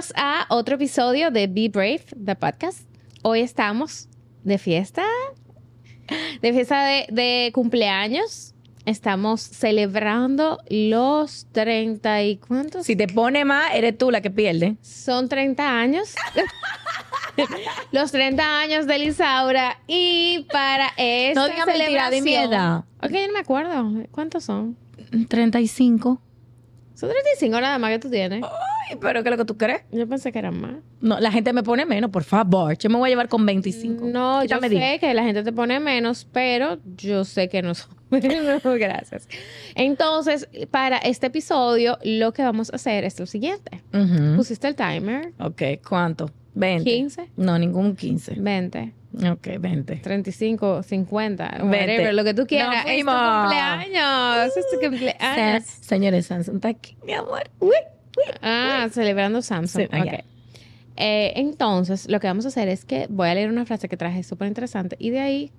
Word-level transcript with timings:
Bienvenidos 0.00 0.12
a 0.16 0.46
otro 0.48 0.76
episodio 0.76 1.30
de 1.30 1.46
Be 1.46 1.68
Brave, 1.68 2.04
the 2.24 2.34
podcast. 2.34 2.88
Hoy 3.20 3.40
estamos 3.40 4.08
de 4.44 4.56
fiesta, 4.56 5.04
de 6.40 6.52
fiesta 6.54 6.82
de, 6.86 7.06
de 7.10 7.50
cumpleaños. 7.52 8.54
Estamos 8.86 9.42
celebrando 9.42 10.56
los 10.70 11.46
30 11.52 12.22
y 12.22 12.36
cuántos. 12.38 12.86
Si 12.86 12.96
te 12.96 13.08
pone 13.08 13.44
más, 13.44 13.74
eres 13.74 13.98
tú 13.98 14.10
la 14.10 14.22
que 14.22 14.30
pierde. 14.30 14.76
Son 14.80 15.28
30 15.28 15.68
años. 15.78 16.14
los 17.92 18.10
30 18.10 18.58
años 18.60 18.86
de 18.86 18.98
Lisaura. 19.00 19.82
Y 19.86 20.46
para 20.50 20.92
esta 20.96 21.40
No 21.42 21.46
digas 21.46 21.66
mentira, 21.66 22.08
di 22.08 22.22
mi 22.22 22.30
celebración- 22.32 22.48
edad. 22.48 22.84
Ok, 23.02 23.10
no 23.26 23.32
me 23.34 23.40
acuerdo. 23.40 23.92
¿Cuántos 24.12 24.44
son? 24.44 24.78
35. 25.28 26.22
Son 26.94 27.08
35 27.10 27.60
nada 27.60 27.78
más 27.78 27.90
que 27.90 27.98
tú 27.98 28.10
tienes. 28.10 28.42
Ay, 28.90 28.98
pero 29.00 29.22
¿qué 29.22 29.28
es 29.28 29.30
lo 29.30 29.36
que 29.38 29.44
tú 29.44 29.56
crees? 29.56 29.82
Yo 29.92 30.08
pensé 30.08 30.32
que 30.32 30.38
eran 30.40 30.60
más. 30.60 30.74
No, 31.00 31.20
la 31.20 31.30
gente 31.30 31.52
me 31.52 31.62
pone 31.62 31.86
menos, 31.86 32.10
por 32.10 32.24
favor. 32.24 32.76
Yo 32.76 32.90
me 32.90 32.96
voy 32.98 33.08
a 33.08 33.10
llevar 33.10 33.28
con 33.28 33.46
25. 33.46 34.04
No, 34.06 34.44
yo 34.44 34.58
sé 34.60 34.98
que 35.00 35.14
la 35.14 35.22
gente 35.22 35.42
te 35.44 35.52
pone 35.52 35.78
menos, 35.80 36.26
pero 36.32 36.78
yo 36.96 37.24
sé 37.24 37.48
que 37.48 37.62
no 37.62 37.74
son 37.74 37.90
menos. 38.10 38.62
Gracias. 38.64 39.28
Entonces, 39.74 40.48
para 40.70 40.98
este 40.98 41.28
episodio, 41.28 41.98
lo 42.02 42.32
que 42.32 42.42
vamos 42.42 42.70
a 42.72 42.76
hacer 42.76 43.04
es 43.04 43.18
lo 43.20 43.26
siguiente. 43.26 43.82
Ujú. 43.94 44.36
Pusiste 44.36 44.68
el 44.68 44.74
timer. 44.74 45.32
Ok, 45.38 45.62
¿cuánto? 45.88 46.30
20. 46.54 46.84
15. 46.84 47.30
No, 47.36 47.58
ningún 47.58 47.94
15. 47.94 48.34
20, 48.38 48.92
Ok, 49.30 49.48
20. 49.58 49.96
35, 49.96 50.82
50, 50.82 51.44
Veinte. 51.48 51.64
whatever, 51.66 52.14
lo 52.14 52.24
que 52.24 52.34
tú 52.34 52.46
quieras. 52.46 52.84
Nos 52.84 52.92
es 52.92 53.00
tu 53.00 53.06
cumpleaños. 53.06 54.56
Es 54.56 54.70
tu 54.70 54.80
cumpleaños. 54.80 55.64
Señores, 55.64 56.26
Samsung 56.26 56.56
está 56.56 56.68
aquí, 56.68 56.96
mi 57.04 57.12
amor. 57.14 57.48
Ah, 58.42 58.88
celebrando 58.90 59.42
Samsung. 59.42 59.88
Sí, 59.90 59.96
ok. 59.96 60.06
Ok. 60.06 60.24
Eh, 60.96 61.32
entonces, 61.36 62.08
lo 62.08 62.20
que 62.20 62.26
vamos 62.26 62.44
a 62.44 62.48
hacer 62.48 62.68
es 62.68 62.84
que 62.84 63.06
voy 63.08 63.28
a 63.28 63.34
leer 63.34 63.48
una 63.48 63.64
frase 63.64 63.88
que 63.88 63.96
traje 63.96 64.22
súper 64.22 64.48
interesante 64.48 64.96
y 64.98 65.10
de 65.10 65.20
ahí, 65.20 65.52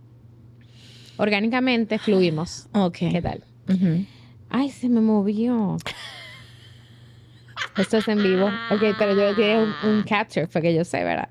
orgánicamente, 1.17 1.97
fluimos. 1.97 2.67
Ok. 2.73 2.97
¿Qué 3.11 3.21
tal? 3.21 3.43
Ay, 4.49 4.69
se 4.69 4.89
me 4.89 5.01
movió. 5.01 5.77
Esto 7.77 7.97
es 7.97 8.07
en 8.07 8.21
vivo. 8.21 8.47
Ok, 8.69 8.95
pero 8.99 9.15
yo 9.15 9.33
tiene 9.35 9.63
un, 9.63 9.73
un 9.89 10.03
capture, 10.03 10.47
porque 10.47 10.73
yo 10.75 10.83
sé, 10.83 11.03
¿verdad? 11.03 11.29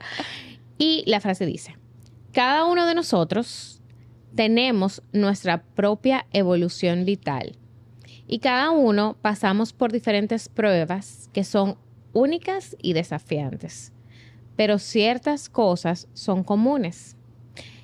Y 0.79 1.05
la 1.07 1.21
frase 1.21 1.45
dice, 1.45 1.77
cada 2.33 2.65
uno 2.65 2.87
de 2.87 2.95
nosotros 2.95 3.81
tenemos 4.35 5.03
nuestra 5.13 5.63
propia 5.63 6.27
evolución 6.33 7.05
vital 7.05 7.57
y 8.33 8.39
cada 8.39 8.71
uno 8.71 9.17
pasamos 9.21 9.73
por 9.73 9.91
diferentes 9.91 10.49
pruebas 10.49 11.29
que 11.33 11.43
son 11.43 11.77
únicas 12.13 12.77
y 12.81 12.93
desafiantes, 12.93 13.93
pero 14.55 14.79
ciertas 14.79 15.49
cosas 15.49 16.07
son 16.15 16.45
comunes 16.45 17.17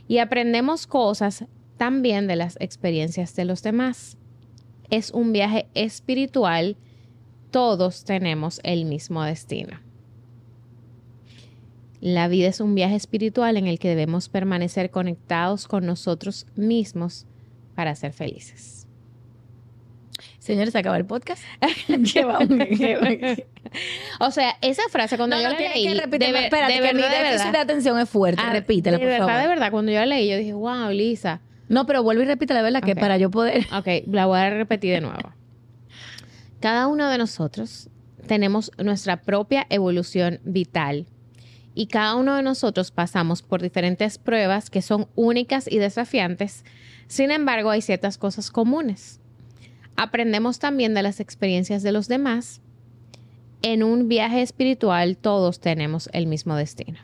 y 0.06 0.18
aprendemos 0.18 0.86
cosas 0.86 1.46
también 1.76 2.28
de 2.28 2.36
las 2.36 2.56
experiencias 2.60 3.34
de 3.34 3.44
los 3.44 3.64
demás 3.64 4.16
es 4.88 5.10
un 5.10 5.32
viaje 5.32 5.66
espiritual, 5.74 6.76
todos 7.50 8.04
tenemos 8.04 8.60
el 8.62 8.84
mismo 8.84 9.24
destino. 9.24 9.80
La 12.00 12.28
vida 12.28 12.46
es 12.46 12.60
un 12.60 12.76
viaje 12.76 12.94
espiritual 12.94 13.56
en 13.56 13.66
el 13.66 13.80
que 13.80 13.88
debemos 13.88 14.28
permanecer 14.28 14.92
conectados 14.92 15.66
con 15.66 15.86
nosotros 15.86 16.46
mismos 16.54 17.26
para 17.74 17.96
ser 17.96 18.12
felices. 18.12 18.85
Señores, 20.46 20.70
¿se 20.72 20.78
acaba 20.78 20.96
el 20.96 21.04
podcast? 21.04 21.42
¿Qué 22.12 22.24
vamos? 22.24 22.48
¿Qué 22.78 22.96
vamos? 22.96 23.38
O 24.20 24.30
sea, 24.30 24.56
esa 24.62 24.82
frase 24.90 25.16
cuando 25.16 25.34
No, 25.36 25.42
yo 25.42 25.48
no, 25.48 25.54
la 25.54 25.60
leí, 25.60 25.86
que 25.88 25.94
repetir. 25.94 26.32
de, 26.32 26.44
Espérate, 26.44 26.72
de 26.74 26.80
que 26.80 26.94
mi 26.94 27.00
verdad, 27.02 27.16
de 27.18 27.24
déficit 27.24 27.38
de 27.40 27.46
verdad, 27.52 27.62
atención 27.62 27.98
es 27.98 28.08
fuerte. 28.08 28.40
ah, 28.44 28.52
Repítela, 28.52 28.96
de 28.96 29.02
por 29.02 29.08
verdad, 29.10 29.26
favor. 29.26 29.42
de 29.42 29.48
verdad, 29.48 29.70
cuando 29.72 29.90
yo 29.92 29.98
la 29.98 30.06
leí, 30.06 30.30
yo 30.30 30.36
dije, 30.36 30.52
wow, 30.52 30.90
Lisa. 30.90 31.40
No, 31.68 31.84
pero 31.84 32.04
vuelve 32.04 32.22
y 32.22 32.26
repite 32.26 32.54
la 32.54 32.62
verdad 32.62 32.80
que 32.80 32.94
para 32.94 33.16
yo 33.18 33.28
poder. 33.30 33.66
Ok, 33.76 33.88
la 34.06 34.26
voy 34.26 34.38
a 34.38 34.50
repetir 34.50 34.92
de 34.94 35.00
nuevo. 35.00 35.32
Cada 36.60 36.86
uno 36.86 37.10
de 37.10 37.18
nosotros 37.18 37.90
tenemos 38.28 38.70
nuestra 38.78 39.22
propia 39.22 39.66
evolución 39.68 40.40
vital 40.44 41.06
y 41.74 41.88
cada 41.88 42.14
uno 42.14 42.36
de 42.36 42.42
nosotros 42.42 42.90
pasamos 42.92 43.42
por 43.42 43.62
diferentes 43.62 44.18
pruebas 44.18 44.70
que 44.70 44.80
son 44.80 45.08
únicas 45.16 45.66
y 45.70 45.78
desafiantes. 45.78 46.64
Sin 47.08 47.30
embargo, 47.32 47.70
hay 47.70 47.82
ciertas 47.82 48.16
cosas 48.16 48.50
comunes. 48.50 49.20
Aprendemos 49.96 50.58
también 50.58 50.94
de 50.94 51.02
las 51.02 51.20
experiencias 51.20 51.82
de 51.82 51.92
los 51.92 52.08
demás. 52.08 52.60
En 53.62 53.82
un 53.82 54.08
viaje 54.08 54.42
espiritual 54.42 55.16
todos 55.16 55.60
tenemos 55.60 56.08
el 56.12 56.26
mismo 56.26 56.54
destino. 56.56 56.98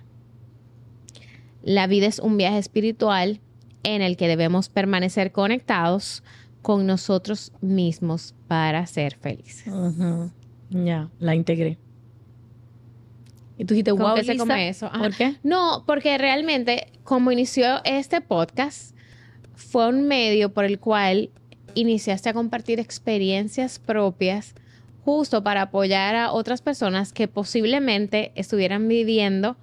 La 1.63 1.87
vida 1.87 2.07
es 2.07 2.19
un 2.19 2.37
viaje 2.37 2.59
espiritual 2.59 3.41
en 3.83 4.03
el 4.03 4.17
que 4.17 4.29
debemos 4.29 4.69
permanecer 4.69 5.33
conectados 5.33 6.23
con 6.61 6.87
nosotros 6.87 7.53
mismos 7.61 8.35
para 8.47 8.87
ser 8.87 9.17
felices. 9.17 9.73
Ya, 10.71 11.09
la 11.19 11.35
integré. 11.35 11.79
Y 13.59 13.65
tú 13.65 13.75
dijiste, 13.75 13.91
¿Con 13.91 14.01
wow, 14.01 14.17
Lisa, 14.17 14.37
come 14.37 14.69
eso? 14.69 14.87
Ajá. 14.87 14.99
¿Por 14.99 15.15
qué? 15.15 15.37
No, 15.43 15.85
porque 15.87 16.17
realmente 16.19 16.89
como 17.05 17.31
inició 17.33 17.83
este 17.85 18.21
podcast, 18.21 18.97
fue 19.55 19.89
un 19.89 20.07
medio 20.09 20.53
por 20.53 20.65
el 20.65 20.79
cual 20.79 21.31
iniciaste 21.75 22.29
a 22.29 22.33
compartir 22.33 22.79
experiencias 22.81 23.79
propias 23.79 24.55
justo 25.05 25.43
para 25.43 25.63
apoyar 25.63 26.15
a 26.15 26.33
otras 26.33 26.63
personas 26.63 27.13
que 27.13 27.29
posiblemente 27.29 28.33
estuvieran 28.35 28.87
viviendo 28.89 29.57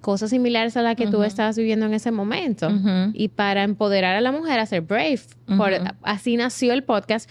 cosas 0.00 0.30
similares 0.30 0.76
a 0.76 0.82
las 0.82 0.96
que 0.96 1.06
tú 1.06 1.22
estabas 1.22 1.56
viviendo 1.58 1.86
en 1.86 1.94
ese 1.94 2.10
momento. 2.10 2.68
Y 3.14 3.28
para 3.28 3.62
empoderar 3.64 4.16
a 4.16 4.20
la 4.20 4.32
mujer 4.32 4.58
a 4.60 4.66
ser 4.66 4.80
brave. 4.82 5.20
Por- 5.58 5.72
así 6.02 6.36
nació 6.36 6.72
el 6.72 6.84
podcast 6.84 7.28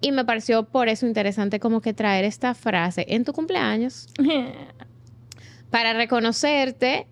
y 0.00 0.12
me 0.12 0.24
pareció 0.24 0.64
por 0.64 0.88
eso 0.88 1.06
interesante 1.06 1.58
como 1.60 1.80
que 1.80 1.92
traer 1.92 2.24
esta 2.24 2.54
frase 2.54 3.04
en 3.08 3.24
tu 3.24 3.32
cumpleaños 3.32 4.08
para 5.70 5.92
reconocerte. 5.92 7.06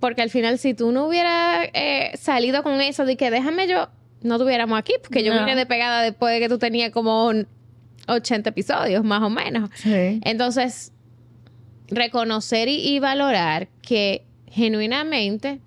Porque 0.00 0.22
al 0.22 0.30
final, 0.30 0.58
si 0.58 0.74
tú 0.74 0.92
no 0.92 1.06
hubieras 1.06 1.68
eh, 1.72 2.10
salido 2.18 2.62
con 2.62 2.80
eso 2.80 3.04
de 3.04 3.16
que 3.16 3.30
déjame 3.30 3.66
yo, 3.66 3.88
no 4.22 4.38
tuviéramos 4.38 4.78
aquí, 4.78 4.94
porque 5.02 5.22
yo 5.24 5.32
No. 5.34 5.40
vine 5.40 5.54
de 5.56 5.66
pegada 5.66 6.02
después 6.02 6.32
de 6.34 6.40
que 6.40 6.48
tú 6.48 6.58
tenías 6.58 6.90
como 6.90 7.26
un 7.28 7.46
80 8.08 8.50
episodios, 8.50 9.04
más 9.04 9.22
o 9.22 9.30
menos. 9.30 9.70
Sí. 9.74 10.20
Entonces, 10.24 10.92
reconocer 11.88 12.68
y, 12.68 12.76
y 12.88 12.98
valorar 12.98 13.68
que 13.82 14.24
genuinamente 14.50 15.60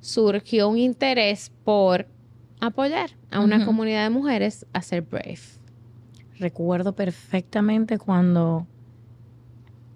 surgió 0.00 0.68
un 0.68 0.78
interés 0.78 1.52
por 1.64 2.06
apoyar 2.60 3.10
a 3.30 3.40
una 3.40 3.64
comunidad 3.64 4.04
de 4.04 4.10
mujeres 4.10 4.66
a 4.72 4.82
ser 4.82 5.02
brave. 5.02 5.38
Recuerdo 6.38 6.94
perfectamente 6.94 7.98
cuando, 7.98 8.66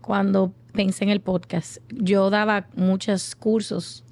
cuando 0.01 0.53
pensé 0.73 1.05
en 1.05 1.11
el 1.11 1.21
podcast. 1.21 1.79
Yo 1.91 2.29
daba 2.31 2.67
muchos 2.77 3.35
cursos 3.35 4.04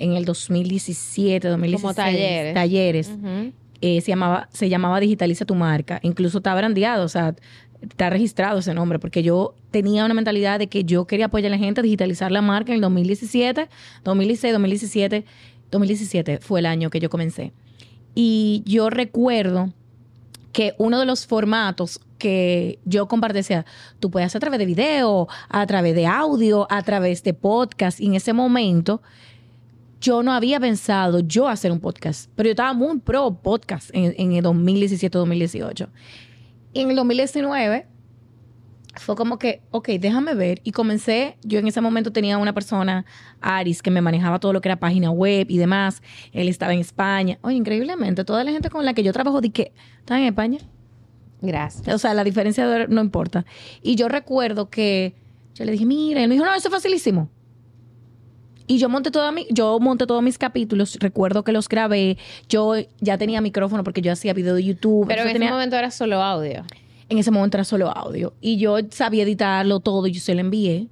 en 0.00 0.14
el 0.14 0.24
2017, 0.24 1.48
2016. 1.48 1.94
talleres. 1.94 2.54
Talleres. 2.54 3.08
Ujú. 3.08 3.52
Eh, 3.82 4.00
se, 4.00 4.10
llamaba, 4.10 4.48
se 4.52 4.68
llamaba 4.68 4.98
Digitaliza 4.98 5.44
tu 5.44 5.54
marca. 5.54 6.00
Incluso 6.02 6.38
está 6.38 6.54
brandeado, 6.54 7.04
o 7.04 7.08
sea, 7.08 7.34
está 7.82 8.10
registrado 8.10 8.58
ese 8.58 8.74
nombre, 8.74 8.98
porque 8.98 9.22
yo 9.22 9.54
tenía 9.70 10.04
una 10.04 10.14
mentalidad 10.14 10.58
de 10.58 10.66
que 10.68 10.84
yo 10.84 11.06
quería 11.06 11.26
apoyar 11.26 11.52
a 11.52 11.56
la 11.56 11.58
gente 11.58 11.80
a 11.80 11.82
digitalizar 11.82 12.32
la 12.32 12.42
marca 12.42 12.72
en 12.72 12.76
el 12.76 12.80
2017, 12.80 13.68
2016, 14.04 14.52
2017, 14.52 15.24
2017 15.70 16.38
fue 16.40 16.60
el 16.60 16.66
año 16.66 16.90
que 16.90 16.98
yo 16.98 17.10
comencé. 17.10 17.52
Y 18.14 18.62
yo 18.66 18.90
recuerdo 18.90 19.72
que 20.52 20.74
uno 20.78 20.98
de 20.98 21.06
los 21.06 21.26
formatos 21.26 22.00
que 22.18 22.78
yo 22.84 23.06
compartí 23.06 23.36
decía, 23.36 23.64
tú 23.98 24.10
puedes 24.10 24.26
hacer 24.26 24.38
a 24.38 24.40
través 24.40 24.58
de 24.58 24.66
video, 24.66 25.28
a 25.48 25.66
través 25.66 25.94
de 25.94 26.06
audio, 26.06 26.66
a 26.70 26.82
través 26.82 27.22
de 27.22 27.34
podcast. 27.34 28.00
Y 28.00 28.06
en 28.06 28.14
ese 28.14 28.32
momento 28.32 29.00
yo 30.00 30.22
no 30.22 30.32
había 30.32 30.58
pensado 30.58 31.20
yo 31.20 31.48
hacer 31.48 31.72
un 31.72 31.80
podcast, 31.80 32.30
pero 32.34 32.48
yo 32.48 32.52
estaba 32.52 32.72
muy 32.72 32.98
pro 33.00 33.34
podcast 33.34 33.90
en, 33.92 34.14
en 34.16 34.32
el 34.32 34.44
2017-2018. 34.44 35.88
Y 36.72 36.80
en 36.80 36.90
el 36.90 36.96
2019 36.96 37.86
fue 38.96 39.14
como 39.14 39.38
que, 39.38 39.62
ok, 39.70 39.88
déjame 40.00 40.34
ver. 40.34 40.60
Y 40.64 40.72
comencé, 40.72 41.36
yo 41.42 41.58
en 41.58 41.66
ese 41.66 41.80
momento 41.80 42.12
tenía 42.12 42.38
una 42.38 42.52
persona, 42.52 43.04
Aris, 43.40 43.82
que 43.82 43.90
me 43.90 44.00
manejaba 44.00 44.38
todo 44.40 44.52
lo 44.52 44.60
que 44.60 44.68
era 44.68 44.80
página 44.80 45.10
web 45.10 45.46
y 45.50 45.58
demás. 45.58 46.02
Él 46.32 46.48
estaba 46.48 46.72
en 46.72 46.80
España. 46.80 47.38
Oye, 47.42 47.56
increíblemente, 47.56 48.24
toda 48.24 48.42
la 48.42 48.52
gente 48.52 48.70
con 48.70 48.84
la 48.84 48.94
que 48.94 49.02
yo 49.02 49.12
trabajo, 49.12 49.40
di 49.40 49.50
que 49.50 49.72
está 49.98 50.18
en 50.18 50.24
España. 50.24 50.58
Gracias. 51.40 51.94
O 51.94 51.98
sea, 51.98 52.14
la 52.14 52.24
diferencia 52.24 52.86
no 52.88 53.00
importa. 53.00 53.44
Y 53.82 53.96
yo 53.96 54.08
recuerdo 54.08 54.70
que 54.70 55.14
yo 55.54 55.64
le 55.64 55.72
dije, 55.72 55.86
mira, 55.86 56.22
él 56.22 56.28
me 56.28 56.34
dijo, 56.34 56.44
no, 56.44 56.54
eso 56.54 56.68
es 56.68 56.74
facilísimo. 56.74 57.30
Y 58.70 58.78
yo 58.78 58.88
monté 58.88 59.10
toda 59.10 59.32
mi, 59.32 59.46
yo 59.50 59.80
monté 59.80 60.06
todos 60.06 60.22
mis 60.22 60.38
capítulos, 60.38 60.96
recuerdo 61.00 61.42
que 61.42 61.50
los 61.50 61.68
grabé, 61.68 62.16
yo 62.48 62.74
ya 63.00 63.18
tenía 63.18 63.40
micrófono 63.40 63.82
porque 63.82 64.00
yo 64.00 64.12
hacía 64.12 64.32
video 64.32 64.54
de 64.54 64.62
YouTube. 64.62 65.08
Pero 65.08 65.22
en 65.22 65.26
ese 65.28 65.38
tenía- 65.40 65.50
momento 65.50 65.74
era 65.76 65.90
solo 65.90 66.22
audio. 66.22 66.62
en 67.08 67.18
ese 67.18 67.32
momento 67.32 67.56
era 67.56 67.64
solo 67.64 67.90
audio. 67.90 68.32
Y 68.40 68.58
yo 68.58 68.76
sabía 68.90 69.24
editarlo 69.24 69.80
todo 69.80 70.06
y 70.06 70.12
yo 70.12 70.20
se 70.20 70.34
lo 70.36 70.40
envié. 70.40 70.86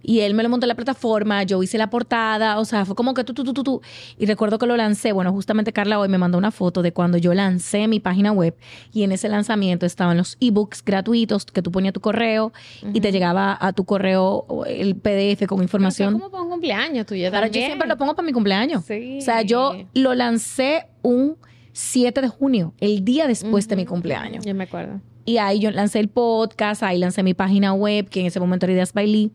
Y 0.00 0.20
él 0.20 0.32
me 0.32 0.42
lo 0.44 0.48
montó 0.48 0.64
en 0.64 0.68
la 0.68 0.76
plataforma, 0.76 1.42
yo 1.42 1.60
hice 1.62 1.76
la 1.76 1.90
portada, 1.90 2.58
o 2.60 2.64
sea, 2.64 2.84
fue 2.86 2.94
como 2.94 3.12
que 3.14 3.24
tú, 3.24 3.34
tú, 3.34 3.42
tú, 3.44 3.52
tú, 3.52 3.62
tú. 3.64 3.82
Y 4.16 4.24
recuerdo 4.26 4.56
que 4.56 4.64
lo 4.64 4.76
lancé, 4.76 5.12
bueno, 5.12 5.32
justamente 5.32 5.72
Carla 5.72 5.98
hoy 5.98 6.08
me 6.08 6.16
mandó 6.16 6.38
una 6.38 6.50
foto 6.52 6.80
de 6.82 6.92
cuando 6.92 7.18
yo 7.18 7.34
lancé 7.34 7.88
mi 7.88 7.98
página 8.00 8.30
web 8.32 8.54
y 8.94 9.02
en 9.02 9.10
ese 9.12 9.28
lanzamiento 9.28 9.84
estaban 9.84 10.16
los 10.16 10.38
ebooks 10.40 10.82
gratuitos 10.84 11.44
que 11.46 11.60
tú 11.62 11.70
ponías 11.72 11.92
tu 11.92 12.00
correo 12.00 12.52
y 12.94 13.00
te 13.00 13.10
llegaba 13.12 13.58
a 13.60 13.72
tu 13.74 13.84
correo 13.84 14.46
el 14.68 14.94
PDF 14.96 15.46
con 15.48 15.60
información. 15.62 16.14
Pero 16.14 16.30
cumpleaños 16.58 17.06
tuyo 17.06 17.30
Claro, 17.30 17.46
yo 17.46 17.52
también. 17.52 17.66
siempre 17.66 17.88
lo 17.88 17.96
pongo 17.96 18.14
para 18.14 18.26
mi 18.26 18.32
cumpleaños. 18.32 18.84
Sí. 18.84 19.18
O 19.18 19.20
sea, 19.22 19.42
yo 19.42 19.74
lo 19.94 20.14
lancé 20.14 20.86
un 21.02 21.36
7 21.72 22.20
de 22.20 22.28
junio, 22.28 22.74
el 22.78 23.04
día 23.04 23.26
después 23.26 23.68
de 23.68 23.76
mi 23.76 23.86
cumpleaños. 23.86 24.44
Yo 24.44 24.54
me 24.54 24.64
acuerdo. 24.64 25.00
Y 25.24 25.38
ahí 25.38 25.60
yo 25.60 25.70
lancé 25.70 26.00
el 26.00 26.08
podcast, 26.08 26.82
ahí 26.82 26.98
lancé 26.98 27.22
mi 27.22 27.34
página 27.34 27.72
web, 27.74 28.08
que 28.08 28.20
en 28.20 28.26
ese 28.26 28.40
momento 28.40 28.66
era 28.66 28.72
Ideas 28.72 28.92
Bailey. 28.92 29.30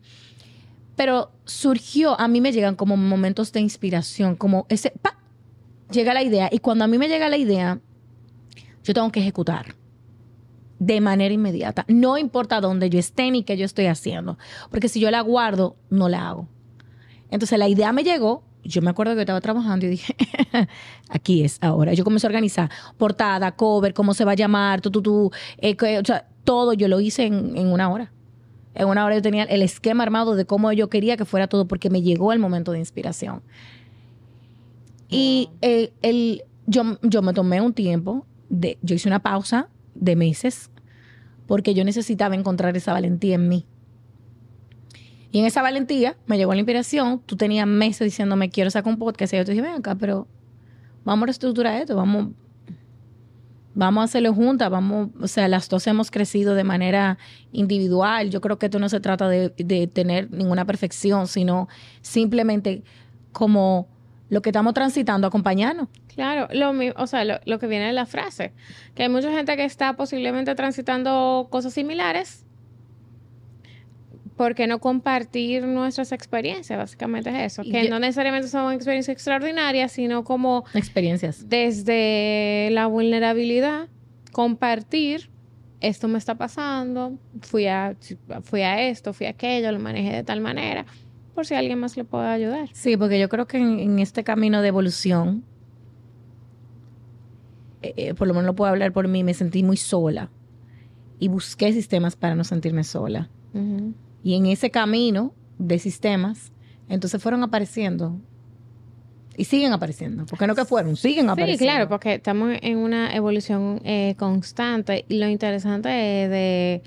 Pero 0.96 1.30
surgió, 1.44 2.18
a 2.20 2.28
mí 2.28 2.40
me 2.40 2.52
llegan 2.52 2.74
como 2.74 2.96
momentos 2.96 3.52
de 3.52 3.60
inspiración, 3.60 4.36
como 4.36 4.66
ese, 4.68 4.92
¡pa! 5.02 5.18
llega 5.90 6.12
la 6.14 6.22
idea. 6.22 6.48
Y 6.52 6.58
cuando 6.58 6.84
a 6.84 6.88
mí 6.88 6.98
me 6.98 7.08
llega 7.08 7.28
la 7.28 7.36
idea, 7.36 7.80
yo 8.82 8.94
tengo 8.94 9.10
que 9.10 9.20
ejecutar 9.20 9.74
de 10.78 11.00
manera 11.00 11.32
inmediata. 11.32 11.84
No 11.88 12.18
importa 12.18 12.60
dónde 12.60 12.90
yo 12.90 12.98
esté 12.98 13.30
ni 13.30 13.42
qué 13.42 13.56
yo 13.56 13.64
estoy 13.64 13.86
haciendo. 13.86 14.38
Porque 14.70 14.88
si 14.88 15.00
yo 15.00 15.10
la 15.10 15.20
guardo, 15.20 15.76
no 15.90 16.08
la 16.08 16.28
hago. 16.28 16.48
Entonces 17.30 17.58
la 17.58 17.68
idea 17.68 17.92
me 17.92 18.04
llegó. 18.04 18.44
Yo 18.62 18.80
me 18.80 18.90
acuerdo 18.90 19.14
que 19.14 19.20
estaba 19.20 19.40
trabajando 19.40 19.84
y 19.86 19.90
dije, 19.90 20.16
aquí 21.10 21.44
es 21.44 21.58
ahora. 21.60 21.92
Yo 21.92 22.04
comencé 22.04 22.26
a 22.26 22.30
organizar 22.30 22.70
portada, 22.96 23.52
cover, 23.52 23.92
cómo 23.92 24.14
se 24.14 24.24
va 24.24 24.32
a 24.32 24.36
llamar, 24.36 24.80
tú, 24.80 24.90
tú, 24.90 25.02
tú, 25.02 25.30
eh, 25.58 25.76
o 26.00 26.04
sea, 26.04 26.28
todo 26.44 26.72
yo 26.72 26.88
lo 26.88 27.00
hice 27.00 27.26
en, 27.26 27.56
en 27.56 27.66
una 27.66 27.90
hora. 27.90 28.12
En 28.74 28.88
una 28.88 29.04
hora 29.04 29.14
yo 29.14 29.22
tenía 29.22 29.44
el 29.44 29.62
esquema 29.62 30.02
armado 30.02 30.34
de 30.34 30.46
cómo 30.46 30.72
yo 30.72 30.88
quería 30.88 31.16
que 31.16 31.24
fuera 31.24 31.46
todo 31.46 31.68
porque 31.68 31.90
me 31.90 32.02
llegó 32.02 32.32
el 32.32 32.38
momento 32.38 32.72
de 32.72 32.78
inspiración. 32.78 33.42
Y 35.08 35.50
eh, 35.60 35.92
el, 36.02 36.42
yo, 36.66 36.98
yo 37.02 37.22
me 37.22 37.32
tomé 37.32 37.60
un 37.60 37.72
tiempo, 37.72 38.26
de, 38.48 38.78
yo 38.82 38.96
hice 38.96 39.08
una 39.08 39.20
pausa 39.20 39.68
de 39.94 40.16
meses 40.16 40.70
porque 41.46 41.74
yo 41.74 41.84
necesitaba 41.84 42.34
encontrar 42.34 42.76
esa 42.76 42.92
valentía 42.92 43.36
en 43.36 43.48
mí. 43.48 43.66
Y 45.34 45.40
en 45.40 45.46
esa 45.46 45.62
valentía 45.62 46.16
me 46.26 46.36
llegó 46.36 46.52
la 46.54 46.60
inspiración. 46.60 47.20
Tú 47.26 47.34
tenías 47.34 47.66
meses 47.66 48.04
diciéndome, 48.04 48.50
quiero 48.50 48.70
sacar 48.70 48.92
un 48.92 49.00
podcast. 49.00 49.32
Y 49.32 49.36
yo 49.36 49.44
te 49.44 49.50
dije, 49.50 49.62
ven 49.62 49.74
acá, 49.74 49.96
pero 49.96 50.28
vamos 51.04 51.24
a 51.24 51.26
reestructurar 51.26 51.80
esto, 51.80 51.96
vamos, 51.96 52.28
vamos 53.74 54.02
a 54.02 54.04
hacerlo 54.04 54.32
juntas, 54.32 54.70
vamos, 54.70 55.08
o 55.20 55.26
sea, 55.26 55.48
las 55.48 55.68
dos 55.68 55.88
hemos 55.88 56.12
crecido 56.12 56.54
de 56.54 56.62
manera 56.62 57.18
individual. 57.50 58.30
Yo 58.30 58.40
creo 58.40 58.60
que 58.60 58.66
esto 58.66 58.78
no 58.78 58.88
se 58.88 59.00
trata 59.00 59.28
de, 59.28 59.52
de 59.56 59.88
tener 59.88 60.30
ninguna 60.30 60.64
perfección, 60.66 61.26
sino 61.26 61.66
simplemente 62.00 62.84
como 63.32 63.88
lo 64.28 64.40
que 64.40 64.50
estamos 64.50 64.72
transitando, 64.72 65.26
acompañarnos. 65.26 65.88
Claro, 66.14 66.46
lo 66.52 66.72
o 66.94 67.06
sea, 67.08 67.24
lo, 67.24 67.40
lo 67.44 67.58
que 67.58 67.66
viene 67.66 67.86
de 67.86 67.92
la 67.92 68.06
frase, 68.06 68.52
que 68.94 69.02
hay 69.02 69.08
mucha 69.08 69.32
gente 69.32 69.56
que 69.56 69.64
está 69.64 69.94
posiblemente 69.96 70.54
transitando 70.54 71.48
cosas 71.50 71.74
similares. 71.74 72.46
¿Por 74.36 74.54
qué 74.56 74.66
no 74.66 74.80
compartir 74.80 75.64
nuestras 75.64 76.10
experiencias? 76.10 76.76
Básicamente 76.76 77.30
es 77.30 77.52
eso. 77.52 77.62
Que 77.62 77.84
yo- 77.84 77.90
no 77.90 78.00
necesariamente 78.00 78.48
son 78.48 78.72
experiencias 78.72 79.14
extraordinarias, 79.14 79.92
sino 79.92 80.24
como 80.24 80.64
Experiencias. 80.74 81.48
desde 81.48 82.68
la 82.72 82.86
vulnerabilidad, 82.88 83.88
compartir, 84.32 85.30
esto 85.80 86.08
me 86.08 86.18
está 86.18 86.34
pasando, 86.34 87.16
fui 87.42 87.66
a, 87.68 87.96
fui 88.42 88.62
a 88.62 88.88
esto, 88.88 89.12
fui 89.12 89.26
a 89.26 89.30
aquello, 89.30 89.70
lo 89.70 89.78
manejé 89.78 90.10
de 90.12 90.24
tal 90.24 90.40
manera, 90.40 90.84
por 91.34 91.46
si 91.46 91.54
alguien 91.54 91.78
más 91.78 91.96
le 91.96 92.04
puede 92.04 92.26
ayudar. 92.26 92.68
Sí, 92.72 92.96
porque 92.96 93.20
yo 93.20 93.28
creo 93.28 93.46
que 93.46 93.58
en, 93.58 93.78
en 93.78 93.98
este 94.00 94.24
camino 94.24 94.62
de 94.62 94.68
evolución, 94.68 95.44
eh, 97.82 97.94
eh, 97.96 98.14
por 98.14 98.26
lo 98.26 98.34
menos 98.34 98.46
lo 98.46 98.54
puedo 98.54 98.70
hablar 98.70 98.92
por 98.92 99.06
mí, 99.08 99.22
me 99.22 99.34
sentí 99.34 99.62
muy 99.62 99.76
sola 99.76 100.30
y 101.20 101.28
busqué 101.28 101.72
sistemas 101.72 102.16
para 102.16 102.34
no 102.34 102.42
sentirme 102.44 102.82
sola. 102.82 103.28
Ujú. 103.52 103.94
Y 104.24 104.34
en 104.34 104.46
ese 104.46 104.70
camino 104.70 105.32
de 105.58 105.78
sistemas, 105.78 106.50
entonces 106.88 107.22
fueron 107.22 107.44
apareciendo 107.44 108.18
y 109.36 109.44
siguen 109.44 109.72
apareciendo. 109.72 110.24
porque 110.26 110.46
no 110.46 110.54
que 110.54 110.64
fueron? 110.64 110.96
Siguen 110.96 111.26
Sí, 111.26 111.30
apareciendo. 111.30 111.64
claro, 111.64 111.88
porque 111.88 112.14
estamos 112.14 112.56
en 112.62 112.78
una 112.78 113.14
evolución 113.14 113.80
eh, 113.84 114.14
constante 114.18 115.04
y 115.08 115.18
lo 115.18 115.28
interesante 115.28 116.24
es 116.24 116.30
de 116.30 116.82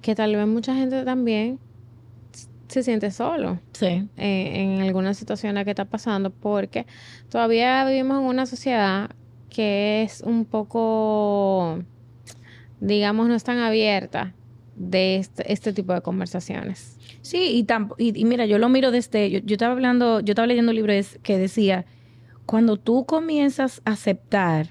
que 0.00 0.14
tal 0.14 0.36
vez 0.36 0.46
mucha 0.46 0.74
gente 0.74 1.04
también 1.04 1.58
se 2.68 2.82
siente 2.82 3.10
solo 3.10 3.60
Sí. 3.72 4.08
eh, 4.16 4.52
en 4.56 4.82
alguna 4.82 5.14
situación 5.14 5.50
en 5.50 5.54
la 5.56 5.64
que 5.64 5.70
está 5.70 5.84
pasando 5.86 6.30
porque 6.30 6.86
todavía 7.30 7.84
vivimos 7.86 8.18
en 8.20 8.24
una 8.26 8.46
sociedad 8.46 9.10
que 9.50 10.02
es 10.02 10.20
un 10.20 10.44
poco, 10.44 11.78
digamos, 12.80 13.28
no 13.28 13.34
es 13.34 13.44
tan 13.44 13.58
abierta 13.58 14.34
de 14.76 15.16
este, 15.16 15.52
este 15.52 15.72
tipo 15.72 15.92
de 15.92 16.00
conversaciones. 16.00 16.96
Sí, 17.22 17.50
y, 17.56 17.64
tamp- 17.64 17.94
y, 17.98 18.18
y 18.18 18.24
mira, 18.24 18.44
yo 18.46 18.58
lo 18.58 18.68
miro 18.68 18.90
desde, 18.90 19.30
yo, 19.30 19.38
yo 19.40 19.54
estaba 19.54 19.72
hablando, 19.72 20.20
yo 20.20 20.32
estaba 20.32 20.46
leyendo 20.46 20.70
un 20.70 20.76
libro 20.76 20.92
que 21.22 21.38
decía, 21.38 21.86
cuando 22.46 22.76
tú 22.76 23.04
comienzas 23.06 23.80
a 23.84 23.92
aceptar 23.92 24.70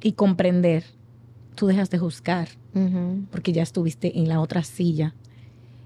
y 0.00 0.12
comprender, 0.12 0.84
tú 1.56 1.66
dejas 1.66 1.90
de 1.90 1.98
juzgar, 1.98 2.48
porque 3.32 3.52
ya 3.52 3.62
estuviste 3.64 4.18
en 4.18 4.28
la 4.28 4.40
otra 4.40 4.62
silla. 4.62 5.14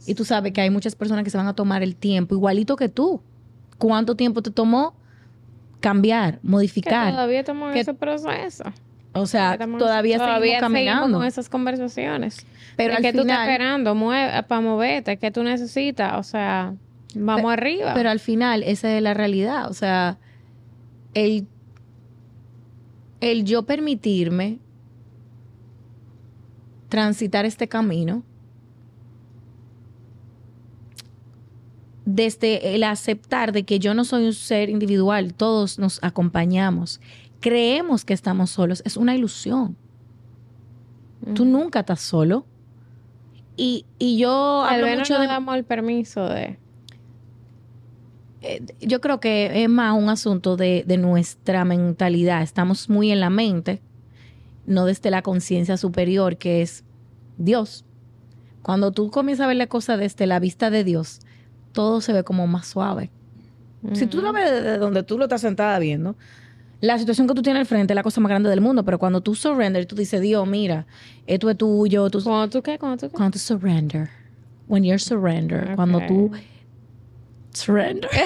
Y 0.07 0.15
tú 0.15 0.25
sabes 0.25 0.53
que 0.53 0.61
hay 0.61 0.69
muchas 0.71 0.95
personas 0.95 1.25
que 1.25 1.31
se 1.31 1.39
van 1.39 1.47
a 1.47 1.55
tomar 1.55 1.83
el 1.83 1.97
tiempo, 1.97 2.35
igualito 2.35 2.77
que 2.77 2.89
tú. 2.91 3.23
¿Cuánto 3.79 4.15
tiempo 4.15 4.43
te 4.43 4.51
tomó 4.51 4.95
cambiar, 5.81 6.41
Que 6.41 6.47
modificar? 6.49 7.11
todavía 7.13 7.41
estamos 7.41 7.69
en 7.69 7.75
Que- 7.75 7.81
ese 7.81 7.95
proceso. 7.95 8.65
O 9.15 9.27
sea, 9.27 9.53
Estamos- 9.53 9.79
todavía, 9.79 10.19
seguimos 10.19 10.61
caminando. 10.61 11.19
con 11.19 11.27
esas 11.27 11.49
conversaciones. 11.49 12.47
pero 12.77 12.93
¿De 12.93 12.97
al 12.97 13.03
¿Qué 13.03 13.13
tú 13.13 13.21
estás 13.21 13.41
esperando? 13.49 13.95
Mueve, 13.95 14.43
para 14.45 14.61
moverte. 14.63 15.19
¿Qué 15.19 15.31
tú 15.31 15.43
necesitas? 15.43 16.15
O 16.19 16.23
sea, 16.23 16.75
vamos 17.15 17.53
arriba. 17.53 17.93
Pero 17.95 18.09
al 18.11 18.21
final, 18.21 18.63
esa 18.63 18.97
es 18.97 19.03
la 19.03 19.13
realidad. 19.13 19.69
O 19.71 19.75
sea, 19.75 20.19
el, 21.13 21.47
el 23.21 23.45
yo 23.45 23.65
permitirme 23.65 24.59
transitar 26.89 27.45
este 27.45 27.69
camino, 27.69 28.23
desde 32.05 32.75
el 32.75 32.83
aceptar 32.85 33.53
de 33.53 33.63
que 33.65 33.79
yo 33.79 33.95
no 33.95 34.05
soy 34.05 34.27
un 34.27 34.33
ser 34.35 34.69
individual, 34.71 35.35
todos 35.35 35.79
nos 35.79 36.03
acompañamos, 36.03 37.01
creemos 37.43 38.07
que 38.07 38.15
estamos 38.15 38.49
solos, 38.49 38.83
es 38.87 38.97
una 38.97 39.15
ilusión. 39.15 39.77
Tú 41.35 41.45
nunca 41.45 41.81
estás 41.81 42.01
solo. 42.01 42.47
Y, 43.57 43.85
y 43.99 44.17
yo 44.17 44.63
Tal 44.65 44.77
hablo 44.77 44.87
vez 44.87 44.95
no 44.95 45.01
mucho 45.01 45.13
nos 45.15 45.23
de... 45.23 45.29
damos 45.29 45.55
el 45.57 45.65
permiso 45.65 46.27
de... 46.27 46.59
eh, 48.41 48.65
yo 48.81 49.01
creo 49.03 49.21
que 49.21 49.63
es 49.63 49.69
más 49.69 49.95
un 49.97 50.09
asunto 50.09 50.57
de, 50.57 50.85
de 50.87 50.97
nuestra 50.97 51.65
mentalidad. 51.67 52.43
Estamos 52.43 52.89
muy 52.89 53.13
en 53.13 53.21
la 53.21 53.29
mente, 53.31 53.83
no 54.67 54.87
desde 54.87 55.11
la 55.11 55.23
conciencia 55.23 55.77
superior, 55.77 56.39
que 56.39 56.63
es 56.63 56.85
Dios. 57.37 57.85
Cuando 58.63 58.91
tú 58.93 59.11
comienzas 59.11 59.45
a 59.45 59.49
ver 59.49 59.57
la 59.57 59.67
cosa 59.67 59.97
desde 59.97 60.27
la 60.27 60.39
vista 60.41 60.71
de 60.71 60.85
Dios, 60.85 61.21
todo 61.73 62.01
se 62.01 62.13
ve 62.13 62.25
como 62.25 62.47
más 62.47 62.67
suave. 62.67 63.11
Si 63.95 64.07
tú 64.07 64.23
lo 64.23 64.33
ves 64.33 64.49
desde 64.49 64.79
donde 64.79 65.03
tú 65.03 65.19
lo 65.19 65.25
estás 65.25 65.41
sentada 65.41 65.79
viendo, 65.81 66.15
la 66.83 66.99
situación 66.99 67.27
que 67.27 67.33
tú 67.35 67.41
tienes 67.43 67.61
al 67.61 67.67
frente 67.67 67.93
es 67.93 67.95
la 67.95 68.03
cosa 68.03 68.21
más 68.21 68.29
grande 68.29 68.51
del 68.51 68.61
mundo, 68.61 68.85
pero 68.85 68.99
cuando 68.99 69.21
tú 69.23 69.35
surrender, 69.35 69.87
tú 69.87 69.97
dices, 69.97 70.21
Dios, 70.21 70.47
mira, 70.47 70.87
esto 71.27 71.49
es 71.49 71.57
tuyo, 71.57 72.11
tú, 72.11 72.23
¿Cuándo 72.23 72.49
tú 72.51 72.63
qué? 72.63 72.79
¿Cuándo 72.79 72.99
tú 72.99 73.07
qué? 73.09 73.17
cuando 73.17 73.31
tú 73.33 73.39
surrender, 73.39 74.11
when 74.69 74.85
you're 74.85 74.99
surrender, 74.99 75.75
cuando 75.77 76.01
tú 76.07 76.31
surrender. 77.53 78.11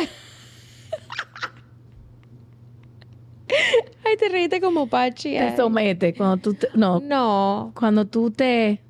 Ay, 4.05 4.17
te 4.19 4.29
reíste 4.29 4.61
como 4.61 4.87
Pachi. 4.89 5.35
te 5.37 5.57
somete, 5.57 6.15
cuando 6.15 6.37
tú 6.39 6.55
te- 6.55 6.69
no, 6.75 7.01
No. 7.01 7.73
cuando 7.77 8.07
tú 8.07 8.31
te 8.31 8.81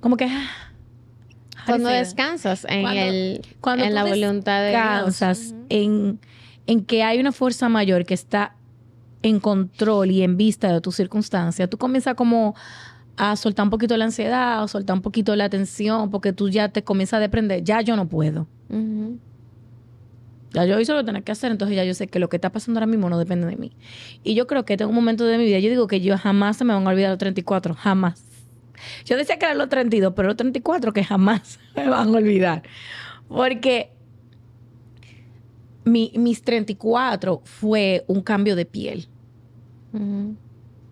como 0.00 0.16
que 0.16 0.28
Cuando 1.64 1.88
descansas 1.88 2.64
en, 2.68 2.82
Cuando- 2.82 3.00
el, 3.00 3.42
cuando 3.60 3.84
en 3.84 3.94
la 3.94 4.04
voluntad 4.04 4.60
de 4.60 4.66
descansas 4.68 5.40
Dios. 5.40 5.52
Ujú. 5.52 5.66
en, 5.70 6.20
en 6.66 6.84
que 6.84 7.02
hay 7.02 7.20
una 7.20 7.32
fuerza 7.32 7.68
mayor 7.68 8.04
que 8.04 8.14
está 8.14 8.56
en 9.22 9.40
control 9.40 10.10
y 10.10 10.22
en 10.22 10.36
vista 10.36 10.72
de 10.72 10.80
tus 10.80 10.96
circunstancias, 10.96 11.68
tú 11.68 11.78
comienzas 11.78 12.14
como 12.14 12.54
a 13.16 13.34
soltar 13.36 13.64
un 13.64 13.70
poquito 13.70 13.96
la 13.96 14.04
ansiedad 14.04 14.62
o 14.62 14.68
soltar 14.68 14.94
un 14.94 15.02
poquito 15.02 15.34
la 15.36 15.48
tensión 15.48 16.10
porque 16.10 16.32
tú 16.32 16.48
ya 16.48 16.68
te 16.68 16.84
comienzas 16.84 17.18
a 17.18 17.20
desprender, 17.20 17.64
ya 17.64 17.80
yo 17.80 17.96
no 17.96 18.08
puedo. 18.08 18.46
Ya 20.52 20.64
yo 20.64 20.78
hice 20.80 20.92
lo 20.92 21.00
que 21.00 21.04
tenía 21.06 21.22
que 21.22 21.32
hacer, 21.32 21.50
entonces 21.50 21.76
ya 21.76 21.84
yo 21.84 21.94
sé 21.94 22.06
que 22.08 22.18
lo 22.18 22.28
que 22.28 22.36
está 22.36 22.50
pasando 22.50 22.78
ahora 22.78 22.86
mismo 22.86 23.10
no 23.10 23.18
depende 23.18 23.46
de 23.46 23.56
mí. 23.56 23.72
Y 24.22 24.34
yo 24.34 24.46
creo 24.46 24.64
que 24.64 24.76
tengo 24.76 24.90
un 24.90 24.94
momento 24.94 25.24
de 25.24 25.38
mi 25.38 25.44
vida, 25.44 25.58
yo 25.58 25.70
digo 25.70 25.86
que 25.86 26.00
yo 26.00 26.16
jamás 26.16 26.56
se 26.56 26.64
me 26.64 26.72
van 26.72 26.86
a 26.86 26.90
olvidar 26.90 27.10
los 27.10 27.18
34, 27.18 27.74
jamás. 27.74 28.22
Yo 29.04 29.16
decía 29.16 29.38
que 29.38 29.46
eran 29.46 29.58
los 29.58 29.68
32, 29.68 30.12
pero 30.14 30.28
los 30.28 30.36
34 30.36 30.92
que 30.92 31.04
jamás 31.04 31.58
me 31.76 31.88
van 31.88 32.08
a 32.08 32.18
olvidar. 32.18 32.62
Porque 33.28 33.95
mi, 35.86 36.12
mis 36.16 36.42
34 36.42 37.40
fue 37.44 38.04
un 38.06 38.20
cambio 38.20 38.54
de 38.56 38.66
piel. 38.66 39.08
Y, 39.94 39.98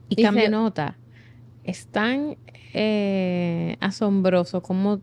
Y, 0.08 0.22
cambio, 0.22 0.44
se 0.44 0.48
nota. 0.48 0.96
Es 1.62 1.86
tan 1.88 2.36
eh, 2.72 3.76
asombroso 3.80 4.62
como 4.62 5.00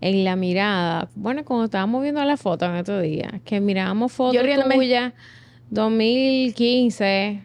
en 0.00 0.24
la 0.24 0.36
mirada. 0.36 1.10
Bueno, 1.14 1.44
cuando 1.44 1.66
estábamos 1.66 2.02
viendo 2.02 2.24
la 2.24 2.38
foto 2.38 2.64
en 2.64 2.76
estos 2.76 3.02
días, 3.02 3.32
que 3.44 3.60
mirábamos 3.60 4.12
fotos 4.12 4.42
tuyas 4.42 5.12
2015. 5.68 7.44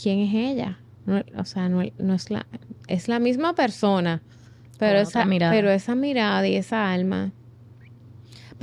¿Quién 0.00 0.18
es 0.20 0.34
ella? 0.34 0.80
No, 1.06 1.22
o 1.36 1.44
sea, 1.44 1.68
no, 1.68 1.82
no 1.98 2.14
es 2.14 2.30
la 2.30 2.46
es 2.88 3.08
la 3.08 3.18
misma 3.18 3.54
persona, 3.54 4.22
pero 4.78 5.00
esa 5.00 5.24
mirada. 5.24 5.52
pero 5.52 5.70
esa 5.70 5.94
mirada 5.94 6.46
y 6.46 6.56
esa 6.56 6.92
alma. 6.92 7.32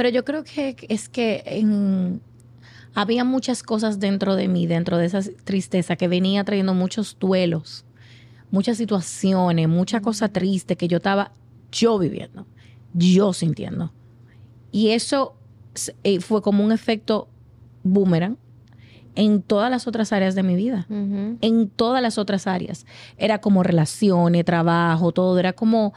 Pero 0.01 0.09
yo 0.09 0.25
creo 0.25 0.43
que 0.43 0.75
es 0.89 1.09
que 1.09 1.43
en- 1.45 2.21
había 2.95 3.23
muchas 3.23 3.61
cosas 3.61 3.99
dentro 3.99 4.35
de 4.35 4.47
mí, 4.47 4.65
dentro 4.65 4.97
de 4.97 5.05
esa 5.05 5.21
tristeza 5.43 5.95
que 5.95 6.07
venía 6.07 6.43
trayendo 6.43 6.73
muchos 6.73 7.17
duelos, 7.19 7.85
muchas 8.49 8.77
situaciones, 8.77 9.69
mucha 9.69 10.01
cosa 10.01 10.27
triste 10.29 10.75
que 10.75 10.87
yo 10.87 10.97
estaba 10.97 11.31
yo 11.71 11.99
viviendo, 11.99 12.47
yo 12.95 13.31
sintiendo. 13.31 13.93
Y 14.71 14.89
eso 14.89 15.35
eh, 16.03 16.19
fue 16.19 16.41
como 16.41 16.65
un 16.65 16.71
efecto 16.71 17.27
boomerang 17.83 18.37
en 19.13 19.43
todas 19.43 19.69
las 19.69 19.85
otras 19.85 20.11
áreas 20.13 20.33
de 20.33 20.41
mi 20.41 20.55
vida 20.55 20.87
en 21.41 21.69
todas 21.69 22.01
las 22.01 22.17
otras 22.17 22.47
áreas. 22.47 22.87
Era 23.17 23.39
como 23.39 23.61
relaciones, 23.61 24.45
trabajo, 24.45 25.11
todo. 25.11 25.37
Era 25.37 25.53
como. 25.53 25.93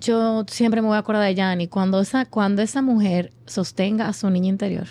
Yo 0.00 0.44
siempre 0.48 0.80
me 0.80 0.88
voy 0.88 0.96
a 0.96 1.00
acordar 1.00 1.24
de 1.24 1.34
Yanni. 1.34 1.68
Cuando 1.68 2.00
esa, 2.00 2.24
cuando 2.24 2.62
esa 2.62 2.80
mujer 2.80 3.34
sostenga 3.44 4.08
a 4.08 4.14
su 4.14 4.30
niña 4.30 4.48
interior, 4.48 4.86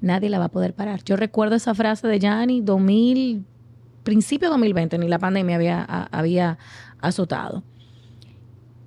nadie 0.00 0.28
la 0.28 0.38
va 0.38 0.44
a 0.46 0.50
poder 0.50 0.74
parar. 0.74 1.02
Yo 1.04 1.16
recuerdo 1.16 1.54
esa 1.56 1.74
frase 1.74 2.06
de 2.06 2.18
Yanni, 2.18 2.60
2000, 2.60 3.44
principio 4.02 4.48
de 4.48 4.52
2020, 4.52 4.98
ni 4.98 5.08
la 5.08 5.18
pandemia 5.18 5.56
había, 5.56 5.82
había 5.82 6.58
azotado. 7.00 7.62